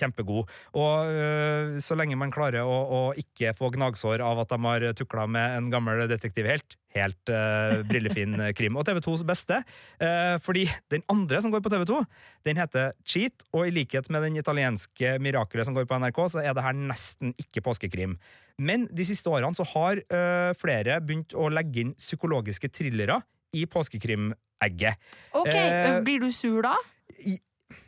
[0.00, 0.50] kjempegod.
[0.76, 4.86] Og øh, så lenge man klarer å, å, ikke få gnagsår av at de har
[4.98, 8.78] tukla med en gammel detektivhelt, helt øh, brillefin krim.
[8.80, 9.62] Og TV2s beste,
[10.02, 12.02] øh, fordi den andre som går på TV2,
[12.48, 16.44] den heter Cheat, og i likhet med den italienske Mirakelet som går på NRK, så
[16.44, 18.16] er det her nesten ikke påskekrim.
[18.60, 20.02] Men de siste årene så har
[20.60, 23.16] flere begynt å legge inn psykologiske thrillere
[23.56, 25.00] i påskekrimegget.
[25.32, 25.54] Ok,
[26.04, 26.74] Blir du sur da?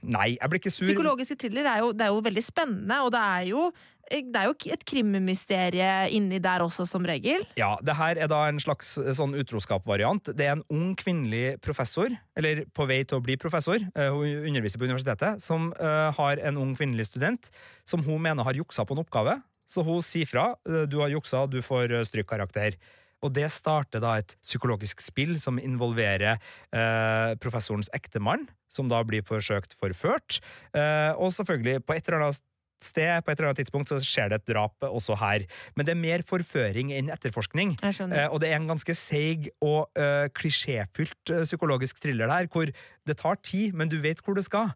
[0.02, 0.86] Nei, jeg blir ikke sur.
[0.88, 3.72] Psykologiske thriller er jo, det er jo veldig spennende, og det er jo
[4.12, 7.46] det er jo et krimmysterie inni der også, som regel.
[7.56, 10.34] Ja, det her er da en slags eh, sånn utroskap-variant.
[10.36, 14.50] Det er en ung kvinnelig professor, eller på vei til å bli professor, eh, hun
[14.50, 17.48] underviser på universitetet, som har en ung kvinnelig student
[17.88, 19.38] som hun mener har juksa på en oppgave.
[19.70, 20.50] Så hun sier fra.
[20.90, 22.76] Du har juksa, du får strykkarakter.
[23.22, 29.24] Og det starter da et psykologisk spill som involverer eh, professorens ektemann, som da blir
[29.26, 30.40] forsøkt forført.
[30.74, 32.42] Eh, og selvfølgelig, på et eller annet
[32.82, 35.46] sted, på et eller annet tidspunkt, så skjer det et drap også her.
[35.76, 37.76] Men det er mer forføring enn etterforskning.
[37.82, 42.66] Eh, og det er en ganske seig og eh, klisjéfylt uh, psykologisk thriller der, hvor
[42.70, 44.74] det tar tid, men du vet hvor det skal.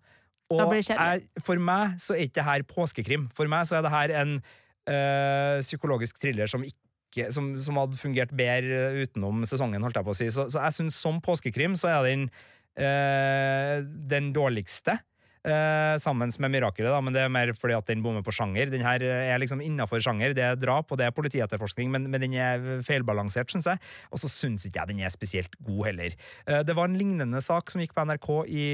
[0.54, 3.26] Og jeg, for meg så er ikke det her påskekrim.
[3.34, 7.80] For meg så er det her en øh, psykologisk thriller som ikke ikke, som, som,
[7.80, 10.30] hadde fungert bedre utenom sesongen, holdt jeg på å si.
[10.34, 12.30] Så, så jeg syns som påskekrim så er den
[12.76, 14.98] øh, den dårligste.
[15.46, 18.66] Uh, sammen med Mirakelet, da, men det er mer fordi at den bommer på sjanger.
[18.72, 20.34] Den her er liksom innafor sjanger.
[20.34, 23.78] Det er drap og det er politietterforskning, men, men den er feilbalansert, syns jeg.
[24.10, 26.18] Og så syns ikke jeg den er spesielt god heller.
[26.50, 28.66] Uh, det var en lignende sak som gikk på NRK i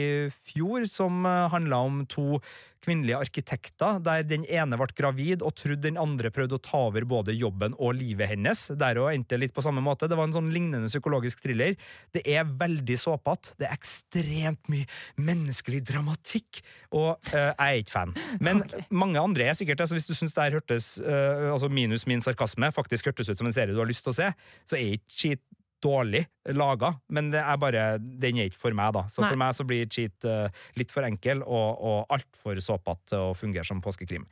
[0.48, 2.40] fjor, som uh, handla om to
[2.82, 7.06] kvinnelige arkitekter, der den ene ble gravid og trodde den andre prøvde å ta over
[7.08, 8.64] både jobben og livet hennes.
[8.78, 10.08] Der òg endte litt på samme måte.
[10.10, 11.76] Det var en sånn lignende psykologisk thriller.
[12.14, 13.56] Det er veldig såpete.
[13.60, 14.88] Det er ekstremt mye
[15.22, 16.62] menneskelig dramatikk,
[16.92, 18.16] og uh, jeg er ikke fan.
[18.42, 18.86] Men okay.
[18.90, 22.22] mange andre er sikkert altså Hvis du syns det her hørtes, uh, altså minus min
[22.24, 24.30] sarkasme, faktisk hørtes ut som en serie du har lyst til å se,
[24.68, 25.42] så er ikke Cheat
[25.82, 26.24] dårlig
[26.54, 29.04] laga, men det er bare, den er ikke for meg, da.
[29.10, 29.30] Så Nei.
[29.32, 33.36] for meg så blir cheat uh, litt for enkel og, og altfor såpete til å
[33.38, 34.26] fungere som påskekrim.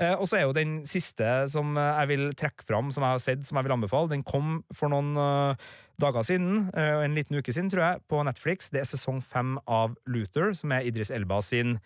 [0.00, 3.24] Uh, og så er jo den siste som jeg vil trekke fram, som jeg har
[3.24, 4.12] sett, som jeg vil anbefale.
[4.12, 8.72] Den kom for noen uh, dager siden, en liten uke siden, tror jeg, på Netflix.
[8.74, 11.76] Det er sesong fem av Luther, som er Idris Elba sin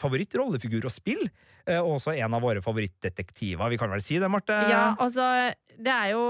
[0.00, 1.28] favorittrollefigur å spille.
[1.76, 3.70] Og også en av våre favorittdetektiver.
[3.70, 4.56] Vi kan vel si det, Marte?
[4.66, 5.28] Ja, altså,
[5.78, 6.24] det er jo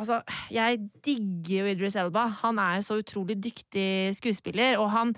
[0.00, 2.24] Altså, jeg digger jo Idris Elba.
[2.40, 5.14] Han er jo så utrolig dyktig skuespiller, og han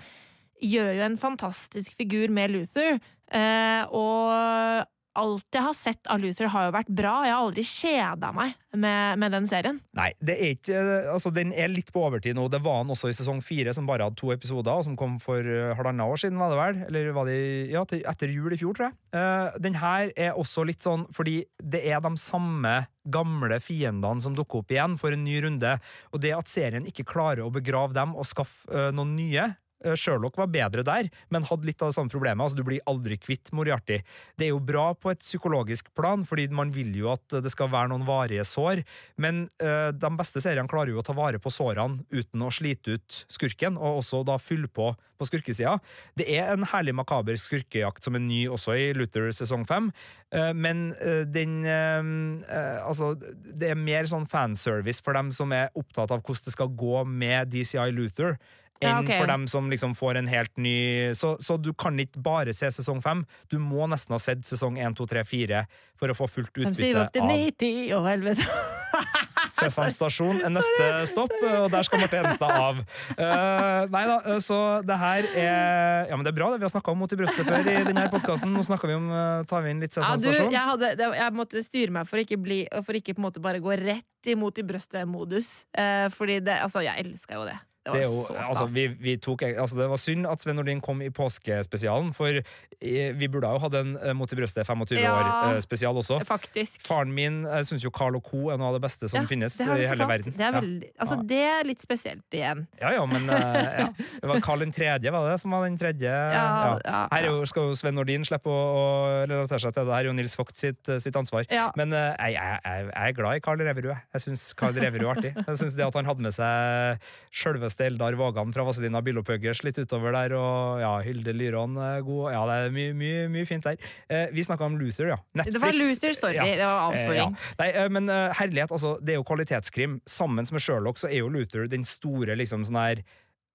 [0.63, 2.99] gjør jo en fantastisk figur med Luther.
[3.33, 4.83] Eh, og
[5.19, 7.13] alt jeg har sett av Luther, har jo vært bra.
[7.27, 9.79] Jeg har aldri kjeda meg med, med, den serien.
[9.97, 10.79] Nei, er ikke,
[11.13, 12.47] altså den er litt på overtid nå.
[12.51, 15.19] Det var han også i sesong fire, som bare hadde to episoder, og som kom
[15.23, 16.81] for uh, halvannet år siden, var det vel?
[16.89, 17.39] Eller var det
[17.73, 18.97] ja, til, etter jul i fjor, tror jeg.
[19.13, 22.75] Uh, den her er også litt sånn fordi det er de samme
[23.13, 25.75] gamle fiendene som dukker opp igjen for en ny runde.
[26.13, 29.62] Og det at serien ikke klarer å begrave dem og skaffe uh, noen nye, Eh,
[29.99, 32.43] Sherlock var bedre der, men hadde litt av det samme problemet.
[32.43, 33.99] Altså, du blir aldri kvitt Moriarty.
[34.39, 37.71] Det er jo bra på et psykologisk plan, fordi man vil jo at det skal
[37.73, 38.83] være noen varige sår,
[39.21, 42.97] men uh, de beste seriene klarer jo å ta vare på sårene uten å slite
[42.97, 45.75] ut skurken, og også da fylle på på skurkesida.
[46.17, 49.91] Det er en herlig makaber skurkejakt som er ny også i Luther sesong fem,
[50.33, 56.11] uh, men uh, den Altså, det er mer sånn fanservice for dem som er opptatt
[56.11, 58.35] av hvordan det skal gå med DCI Luther
[58.83, 59.21] enn ja, okay.
[59.21, 60.75] for dem som liksom får en helt ny
[61.17, 63.25] så, så, du kan ikke bare se sesong fem.
[63.51, 65.65] Du må nesten ha sett sesong én, to, tre, fire
[65.99, 68.47] for å få fullt utbytte de sier opp til 90, å helvete.
[69.53, 72.79] Sesam stasjon er neste stopp, og der skal Marte Hedenstad av.
[73.17, 76.61] Uh, nei da, eh, så det her er Ja, men det er bra, det.
[76.61, 78.53] Vi har snakka om Mot i brøstet før i denne podkasten.
[78.53, 80.49] Nå snakker vi om uh, tar vi inn litt Sesam stasjon.
[80.49, 83.43] Ja, jeg, hadde, jeg, måtte styre meg for ikke, bli, for ikke på en måte
[83.43, 85.53] bare gå rett imot i brøstet-modus.
[85.75, 87.57] Uh, fordi det Altså, jeg elsker jo det.
[87.83, 90.79] Det var jo, så altså, vi, vi tok, altså, det var synd at Sven Nordin
[90.83, 92.39] kom i påskespesialen, for
[92.79, 95.11] vi burde jo hatt en eh, Mot i brøstet 25 ja,
[95.49, 96.21] år-spesial også.
[96.27, 96.81] Faktisk.
[96.87, 98.45] Faren min jeg syns jo Carl og Co.
[98.53, 100.35] er noe av det beste som ja, finnes i hele verden.
[100.37, 102.63] Det er, veldig, altså, det er litt spesielt igjen.
[102.79, 103.89] Ja ja, men ja.
[103.97, 106.11] Det var Carl den tredje, var det som var den tredje?
[106.13, 108.87] Her jo, skal jo Sven Nordin slippe å, å,
[109.27, 109.95] relatere seg til det.
[109.97, 111.47] Her er jo Nils Vogt sitt, sitt ansvar.
[111.79, 113.91] Men jeg, jeg, jeg, er glad i Carl Reverud.
[113.91, 115.35] Jeg syns Carl Reverud er artig.
[115.35, 119.63] Jeg synes det at han hadde med seg sjølve selveste Eldar Vågan fra Vazelina Billopphuggers
[119.63, 122.33] litt utover der, og ja, Hilde Lyron god.
[122.33, 123.77] Ja, det er mye, mye, mye fint der.
[124.09, 125.17] Eh, vi snakka om Luther, ja.
[125.33, 125.53] Netflix.
[125.53, 126.37] Det var Luther, sorry.
[126.37, 126.45] Ja.
[126.45, 127.19] Det var avsporing.
[127.19, 127.55] Eh, ja.
[127.59, 129.99] Nei, eh, men uh, herlighet, altså, det er jo kvalitetskrim.
[130.05, 133.03] Sammen med Sherlock så er jo Luther den store liksom sånn her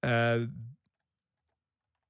[0.06, 0.48] eh,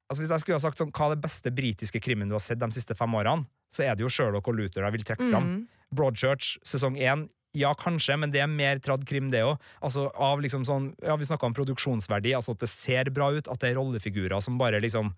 [0.08, 2.40] Altså Hvis jeg skulle ha sagt sånn, hva er det beste britiske krimmen du har
[2.40, 5.26] sett de siste fem årene, så er det jo Sherlock og Luther jeg vil trekke
[5.26, 5.50] fram.
[5.50, 5.58] Mm.
[5.92, 7.26] Broadchurch sesong én,
[7.56, 9.56] ja kanskje, men det er mer tradd krim, det òg.
[9.84, 13.48] Altså, av liksom sånn, ja, vi snakka om produksjonsverdi, altså at det ser bra ut,
[13.48, 15.14] at det er rollefigurer som bare liksom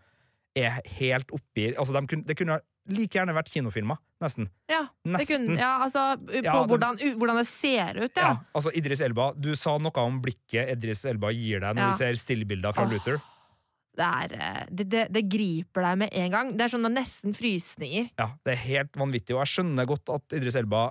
[0.59, 2.57] er helt oppi altså de kunne, Det kunne
[2.91, 4.49] like gjerne vært kinofilmer, nesten.
[4.67, 5.45] Ja, det Nesten.
[5.47, 8.23] kunne, ja altså på Ja, hvordan, u- hvordan det ser ut, ja.
[8.25, 12.01] Ja, altså Idris Elba, Du sa noe om blikket Idris Elba gir deg når du
[12.01, 12.91] ser stillbilder fra oh.
[12.91, 13.21] Luther.
[14.01, 16.51] Det, er, eh, det, det, det griper deg med en gang.
[16.57, 18.11] Det er sånn nesten frysninger.
[18.19, 20.89] Ja, Det er helt vanvittig, og jeg skjønner godt at Idris Elba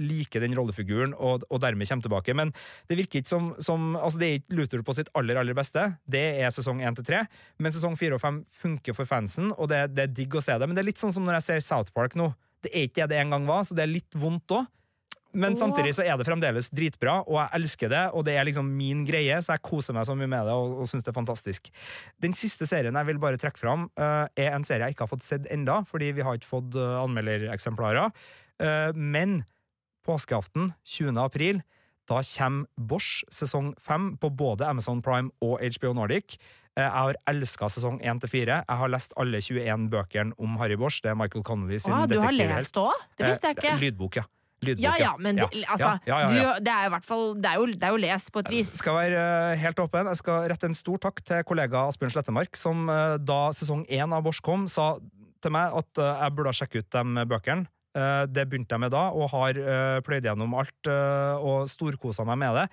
[0.00, 2.54] liker den rollefiguren og, og dermed kommer tilbake, men
[2.90, 5.86] det virker ikke som, som altså Det er ikke Luther på sitt aller aller beste.
[6.10, 7.24] Det er sesong 1 til 3,
[7.60, 10.56] men sesong 4 og 5 funker for fansen, og det, det er digg å se
[10.58, 10.68] det.
[10.68, 12.32] Men det er litt sånn som når jeg ser South Park nå.
[12.60, 14.68] Det er ikke det det en gang var, så det er litt vondt òg.
[15.30, 18.66] Men samtidig så er det fremdeles dritbra, og jeg elsker det, og det er liksom
[18.74, 21.18] min greie, så jeg koser meg så mye med det og, og syns det er
[21.20, 21.70] fantastisk.
[22.22, 25.12] Den siste serien jeg vil bare trekke fram, uh, er en serie jeg ikke har
[25.12, 28.10] fått sett enda, fordi vi har ikke fått uh, anmeldereksemplarer.
[28.60, 29.42] Uh, men
[30.06, 31.16] påskeaften, 20.
[31.22, 31.60] april,
[32.10, 36.36] da kommer Bosch sesong 5 på både Amazon Prime og HBO Nordic.
[36.76, 38.64] Eh, Jeg har elska sesong 1 til 4.
[38.68, 41.00] Jeg har lest alle 21 bøkene om Harry Bosch.
[41.02, 42.92] Det er Michael Connolly sin Å, du har lest òg?
[43.18, 43.80] Det visste jeg Eh, ikke.
[43.80, 44.24] Lydbok, ja.
[44.62, 46.28] Lydbok, Ja ja, men det, Ja, ja, ja, ja.
[46.28, 48.50] Du, det er jo hvert fall det er jo, det er jo lest på et
[48.50, 48.68] vis.
[48.74, 50.06] Jeg Skal være eh, helt åpen.
[50.06, 52.86] Jeg skal rette en stor takk til kollega Asbjørn Slettemark, som
[53.24, 54.98] da sesong én av Bosch kom, sa
[55.40, 57.66] til meg at jeg burde sjekke ut de bøkene.
[57.96, 62.26] Eh, Det begynte jeg med da, og har eh, pløyd gjennom alt eh, og storkosa
[62.28, 62.66] meg med det.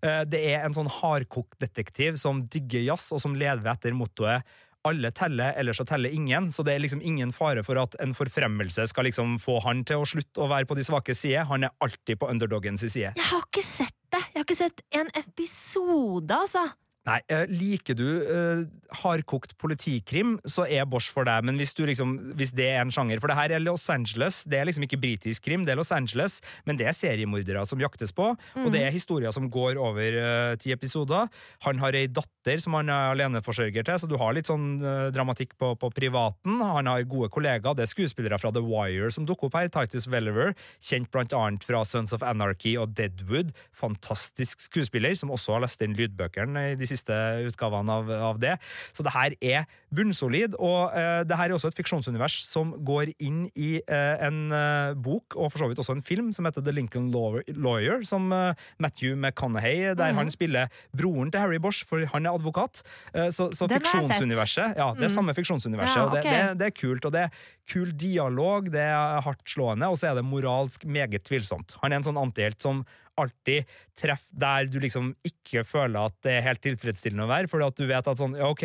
[0.00, 4.46] Det er en sånn hardkokt detektiv som digger jazz, og som lever etter mottoet
[4.88, 6.46] alle teller, ellers så teller ingen.
[6.48, 10.00] Så det er liksom ingen fare for at en forfremmelse skal liksom få han til
[10.00, 11.44] å slutte å være på de svake side.
[11.50, 13.12] Han er alltid på underdogens side.
[13.12, 14.22] Jeg har ikke sett det!
[14.30, 16.64] Jeg har ikke sett en episode, altså.
[17.08, 18.66] Nei, eh, liker du uh,
[19.00, 22.92] hardkokt politikrim, så er Bosch for deg, men hvis, du liksom, hvis det er en
[22.92, 25.80] sjanger For det her er Los Angeles, det er liksom ikke britisk krim, det er
[25.80, 29.80] Los Angeles, men det er seriemordere som jaktes på, og det er historier som går
[29.80, 31.30] over uh, ti episoder.
[31.64, 35.08] Han har ei datter som han er aleneforsørger til, så du har litt sånn uh,
[35.14, 36.60] dramatikk på, på privaten.
[36.60, 40.04] Han har gode kollegaer, det er skuespillere fra The Wire som dukker opp her, Titus
[40.10, 40.52] Welliver,
[40.84, 45.80] kjent blant annet fra Sons of Anarchy og Deadwood, fantastisk skuespiller, som også har lest
[45.80, 48.58] inn lydbøkene i de siste utgavene av, av det.
[48.92, 49.64] Så det her er
[49.94, 54.54] bunnsolid, og eh, det her er også et fiksjonsunivers som går inn i eh, en
[54.54, 58.30] eh, bok, og for så vidt også en film, som heter The Lincoln Lawyer, som
[58.34, 62.84] eh, Matthew McConaughey, der han spiller broren til Harry Bosch, for han er advokat.
[63.14, 66.76] Eh, så så fiksjonsuniverset, ja, det er samme fiksjonsuniverset, Ja, og det, det, det er
[66.76, 70.86] kult, og det er kul dialog, det er hardt slående, og så er det moralsk
[70.86, 71.76] meget tvilsomt.
[71.82, 72.84] Han er en sånn antihelt som
[73.20, 73.68] alltid
[74.00, 77.80] treffer der du liksom ikke føler at det er helt tilfredsstillende å være, fordi at
[77.80, 78.64] du vet at sånn, ja ok,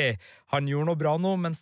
[0.54, 1.55] han gjorde noe bra nå, men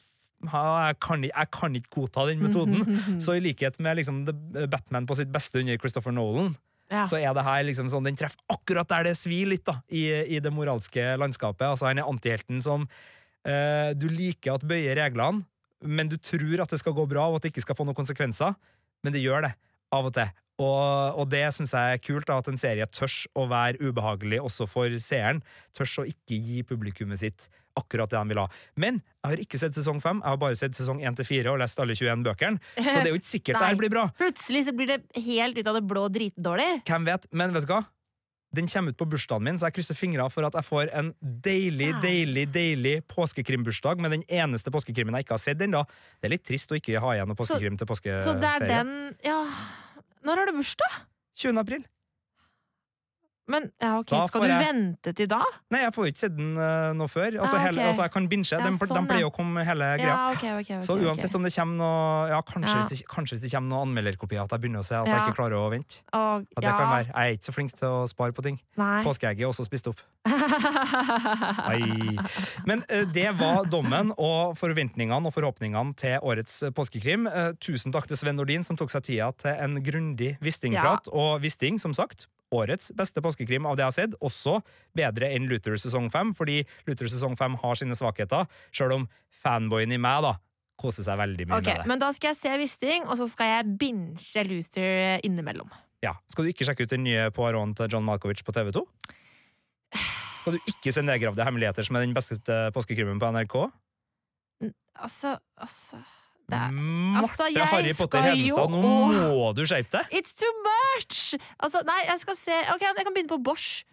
[0.43, 2.83] jeg, kan, jeg kan ikke godta den metoden.
[3.23, 4.23] Så i likhet med liksom
[4.67, 6.55] Batman på sitt beste under Christopher Nolan,
[6.91, 7.05] Ja.
[7.09, 10.03] så er det her liksom sånn, den treffer akkurat der det svir litt da, i,
[10.35, 11.63] i det moralske landskapet.
[11.65, 12.83] Altså Han er antihelten som
[13.47, 15.45] eh, du liker at bøyer reglene,
[15.81, 17.97] men du tror at det skal gå bra, og at det ikke skal få noen
[17.97, 18.53] konsekvenser.
[19.03, 19.53] Men det gjør det,
[19.95, 20.29] av og til.
[20.63, 24.39] Og, og det syns jeg er kult, da, at en serie tørs å være ubehagelig
[24.43, 25.43] også for seeren.
[25.75, 27.49] Tørs å ikke gi publikummet sitt
[27.79, 28.45] akkurat det de vil ha.
[28.79, 31.53] Men jeg har ikke sett sesong fem, jeg har bare sett sesong 1 til 4
[31.55, 34.05] og lest alle 21 bøkene, så det er jo ikke sikkert det her blir bra.
[34.19, 36.69] Plutselig så blir det helt ut av det blå dritdårlig.
[36.89, 37.27] Hvem vet?
[37.33, 37.83] Men vet du hva?
[38.53, 41.07] Den kommer ut på bursdagen min, så jeg krysser fingra for at jeg får en
[41.19, 45.81] deilig, deilig deilig påskekrimbursdag med den eneste påskekrimmen jeg ikke har sett ennå.
[46.21, 48.21] Det er litt trist å ikke ha igjen noe påskekrim til påskeferie.
[48.21, 48.93] Så det er den
[49.25, 49.39] Ja,
[50.23, 51.01] når har du bursdag?
[51.35, 51.59] 20.
[51.59, 51.85] april.
[53.51, 55.41] Men ja, ok, Da skal du jeg- vente til da?
[55.69, 57.27] Nei, jeg får jo ikke sett den uh, nå før.
[57.41, 57.65] Altså, Ah, okay.
[57.67, 58.51] hele, altså, jeg kan binche.
[58.55, 60.07] Ja, den, sånn, den pleier å komme hele greia.
[60.07, 62.81] Ja, okay, okay, ok, Så uansett om det kommer noe Ja, kanskje, Ja.
[62.83, 65.19] Hvis, det, kanskje hvis det kommer noen anmelderkopier, at jeg begynner å se at jeg
[65.27, 65.99] ikke klarer å vente.
[66.13, 67.07] Og, At det kan være.
[67.11, 68.59] Jeg er ikke så flink til å spare på ting.
[68.77, 69.99] Påskeegget er også spist opp.
[71.67, 72.15] Nei
[72.65, 77.27] Men uh, det var dommen og forventningene og forhåpningene til årets påskekrim.
[77.27, 81.09] Uh, tusen takk til Sven Nordin som tok seg tida til en grundig Wisting-prat.
[81.11, 84.15] Og Wisting, som sagt, årets beste påskekrim av det jeg har sett.
[84.21, 84.59] Også
[84.95, 88.47] bedre enn Luther sesong 5, fordi Luther sesong 5 har sine svakheter.
[88.71, 89.07] Sjøl om
[89.43, 90.35] fanboyen i meg da
[90.79, 91.89] koser seg veldig mye okay, med det.
[91.91, 95.71] Men da skal jeg se Wisting, og så skal jeg binge Luther innimellom.
[96.03, 96.17] Ja.
[96.31, 98.83] Skal du ikke sjekke ut den nye Poironen til John Malkovich på TV2?
[100.43, 103.55] Skal du ikke se 'Nedgravde hemmeligheter', som er den beste påskekrimmen på NRK?
[104.99, 106.01] Altså, altså
[106.51, 110.19] det Marte Altså, jeg Harry Potter Hedenstad, nå må du skjerpe deg!
[110.19, 111.39] It's too much!
[111.59, 113.83] Altså, nei, jeg skal se Ok, jeg kan begynne på Bosch.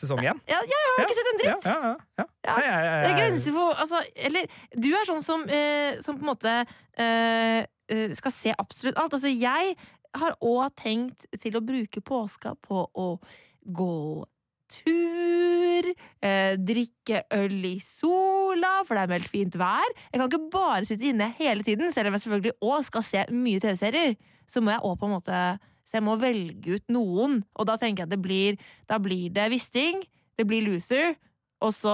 [0.00, 0.40] Sesong én?
[0.50, 1.68] Ja, jeg har ikke sett en dritt!
[1.70, 2.96] Ja, ja, ja.
[3.04, 6.54] Det er grenser for altså, Eller du er sånn som, eh, som på en måte
[6.98, 9.14] eh, eh, skal se absolutt alt.
[9.14, 9.76] Altså, jeg
[10.14, 13.08] har òg tenkt til å bruke påska på å
[13.64, 13.94] gå
[14.70, 15.90] tur,
[16.22, 19.92] eh, drikke øl i sola, for det er meldt fint vær.
[20.12, 23.26] Jeg kan ikke bare sitte inne hele tiden, selv om jeg selvfølgelig òg skal se
[23.32, 24.16] mye TV-serier.
[24.48, 25.44] Så må jeg òg på en måte
[25.84, 28.56] Så jeg må velge ut noen, og da tenker jeg at det blir
[28.88, 30.00] Da blir det Wisting,
[30.38, 31.12] det blir Loser,
[31.64, 31.92] og så,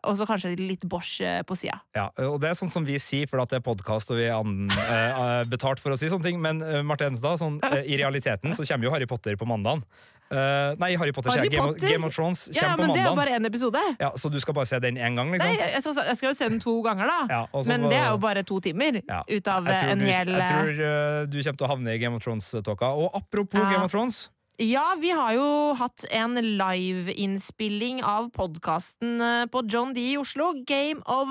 [0.00, 1.78] og så kanskje litt Bosch eh, på sida.
[1.96, 4.38] Ja, og det er sånn som vi sier, for det er podkast og vi er
[4.38, 6.40] an, eh, betalt for å si sånne ting.
[6.42, 9.84] Men uh, Marte Enstad, sånn, eh, i realiteten så kommer jo Harry Potter på mandagen.
[10.32, 11.48] Eh, nei, Harry Potter, Harry.
[11.52, 13.82] Game, of- Game of Thrones kommer Ja, på men det er jo bare én episode.
[14.00, 15.48] Ja, så du skal bare se den én gang, liksom?
[15.52, 17.18] Nei, jeg skal, jeg skal jo se den to ganger, da.
[17.28, 19.22] Ja, også, men det er jo bare to timer Ja.
[19.28, 22.16] ut av en du, hel Jeg tror uh, du kommer til å havne i Game
[22.16, 22.88] of Thrones-tåka.
[22.96, 23.70] Og apropos Ja.
[23.72, 29.18] Game of Thrones Ja, vi har jo hatt en liveinnspilling av podkasten
[29.50, 30.52] på John D i Oslo.
[30.66, 31.28] Game of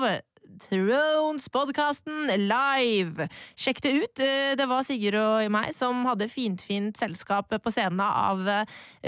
[0.68, 3.28] Thrones-podkasten live!
[3.58, 4.20] Sjekk det ut.
[4.22, 8.64] Eh, Det var Sigurd og meg som hadde finfint selskap på scenen av eh,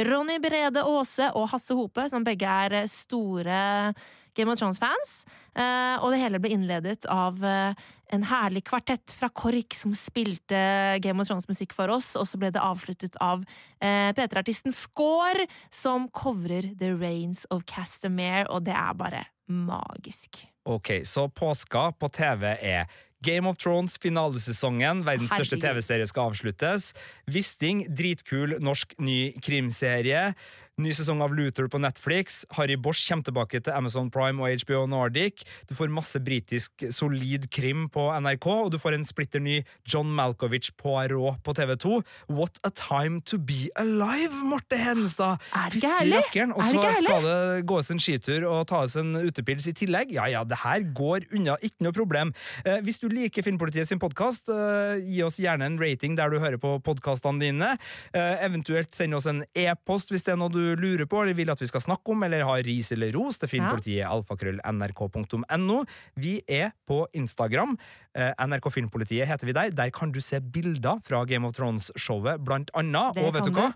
[0.08, 3.94] Ronny Brede Aase og Hasse Hope, som begge er store
[4.34, 5.24] Game of Thrones-fans.
[5.54, 7.74] Eh, Og det hele ble innledet av eh,
[8.14, 12.50] en herlig kvartett fra KORK som spilte Game of Thrones-musikk for oss, og så ble
[12.54, 13.44] det avsluttet av
[13.80, 20.44] eh, P3-artisten Score, som covrer The Rains of Castamere, og det er bare magisk.
[20.64, 22.86] Ok, så påska på TV er
[23.24, 25.02] Game of Thrones, finalesesongen.
[25.04, 26.90] Verdens største TV-serie skal avsluttes.
[27.30, 30.32] Wisting, dritkul norsk ny krimserie.
[30.74, 32.40] Ny sesong av Luther på Netflix.
[32.56, 35.44] Harry Bosch kommer tilbake til Amazon Prime og HBO Nordic.
[35.70, 40.10] Du får masse britisk solid krim på NRK, og du får en splitter ny John
[40.10, 42.00] Malkovich Poirot på TV2.
[42.26, 45.44] What a time to be alive, Marte Hedenstad!
[45.54, 46.48] Er det ikke herlig?
[46.56, 47.38] Og så skal det
[47.70, 50.10] gås en skitur og tas en utepils i tillegg.
[50.18, 52.34] Ja ja, det her går unna, ikke noe problem.
[52.66, 56.42] Eh, hvis du liker Filmpolitiet sin podkast, eh, gi oss gjerne en rating der du
[56.42, 57.72] hører på podkastene dine.
[58.10, 61.52] Eh, eventuelt send oss en e-post hvis det er noe du lurer på eller vil
[61.52, 65.78] at vi skal snakke om, eller har ris eller ros til filmpolitiet alfakrøll.nrk.no.
[66.20, 67.76] Vi er på Instagram.
[68.16, 69.74] Eh, NRK Filmpolitiet heter vi der.
[69.74, 73.14] Der kan du se bilder fra Game of Thrones-showet, blant annet.
[73.14, 73.72] Det Og vet du hva?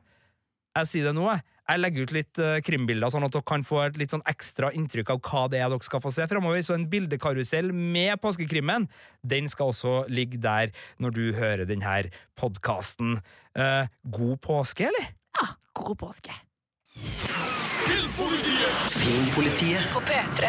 [0.78, 1.44] Jeg sier det nå, jeg.
[1.68, 4.70] Jeg legger ut litt eh, krimbilder, sånn at dere kan få et litt sånn ekstra
[4.76, 6.62] inntrykk av hva det er dere skal få se fremover.
[6.64, 8.86] Så en bildekarusell med påskekrimmen,
[9.20, 10.72] den skal også ligge der
[11.02, 12.08] når du hører denne
[12.40, 13.18] podkasten.
[13.52, 15.12] Eh, god påske, eller?
[15.36, 16.32] Ja, god påske.
[18.90, 20.48] Filmpolitiet På P3.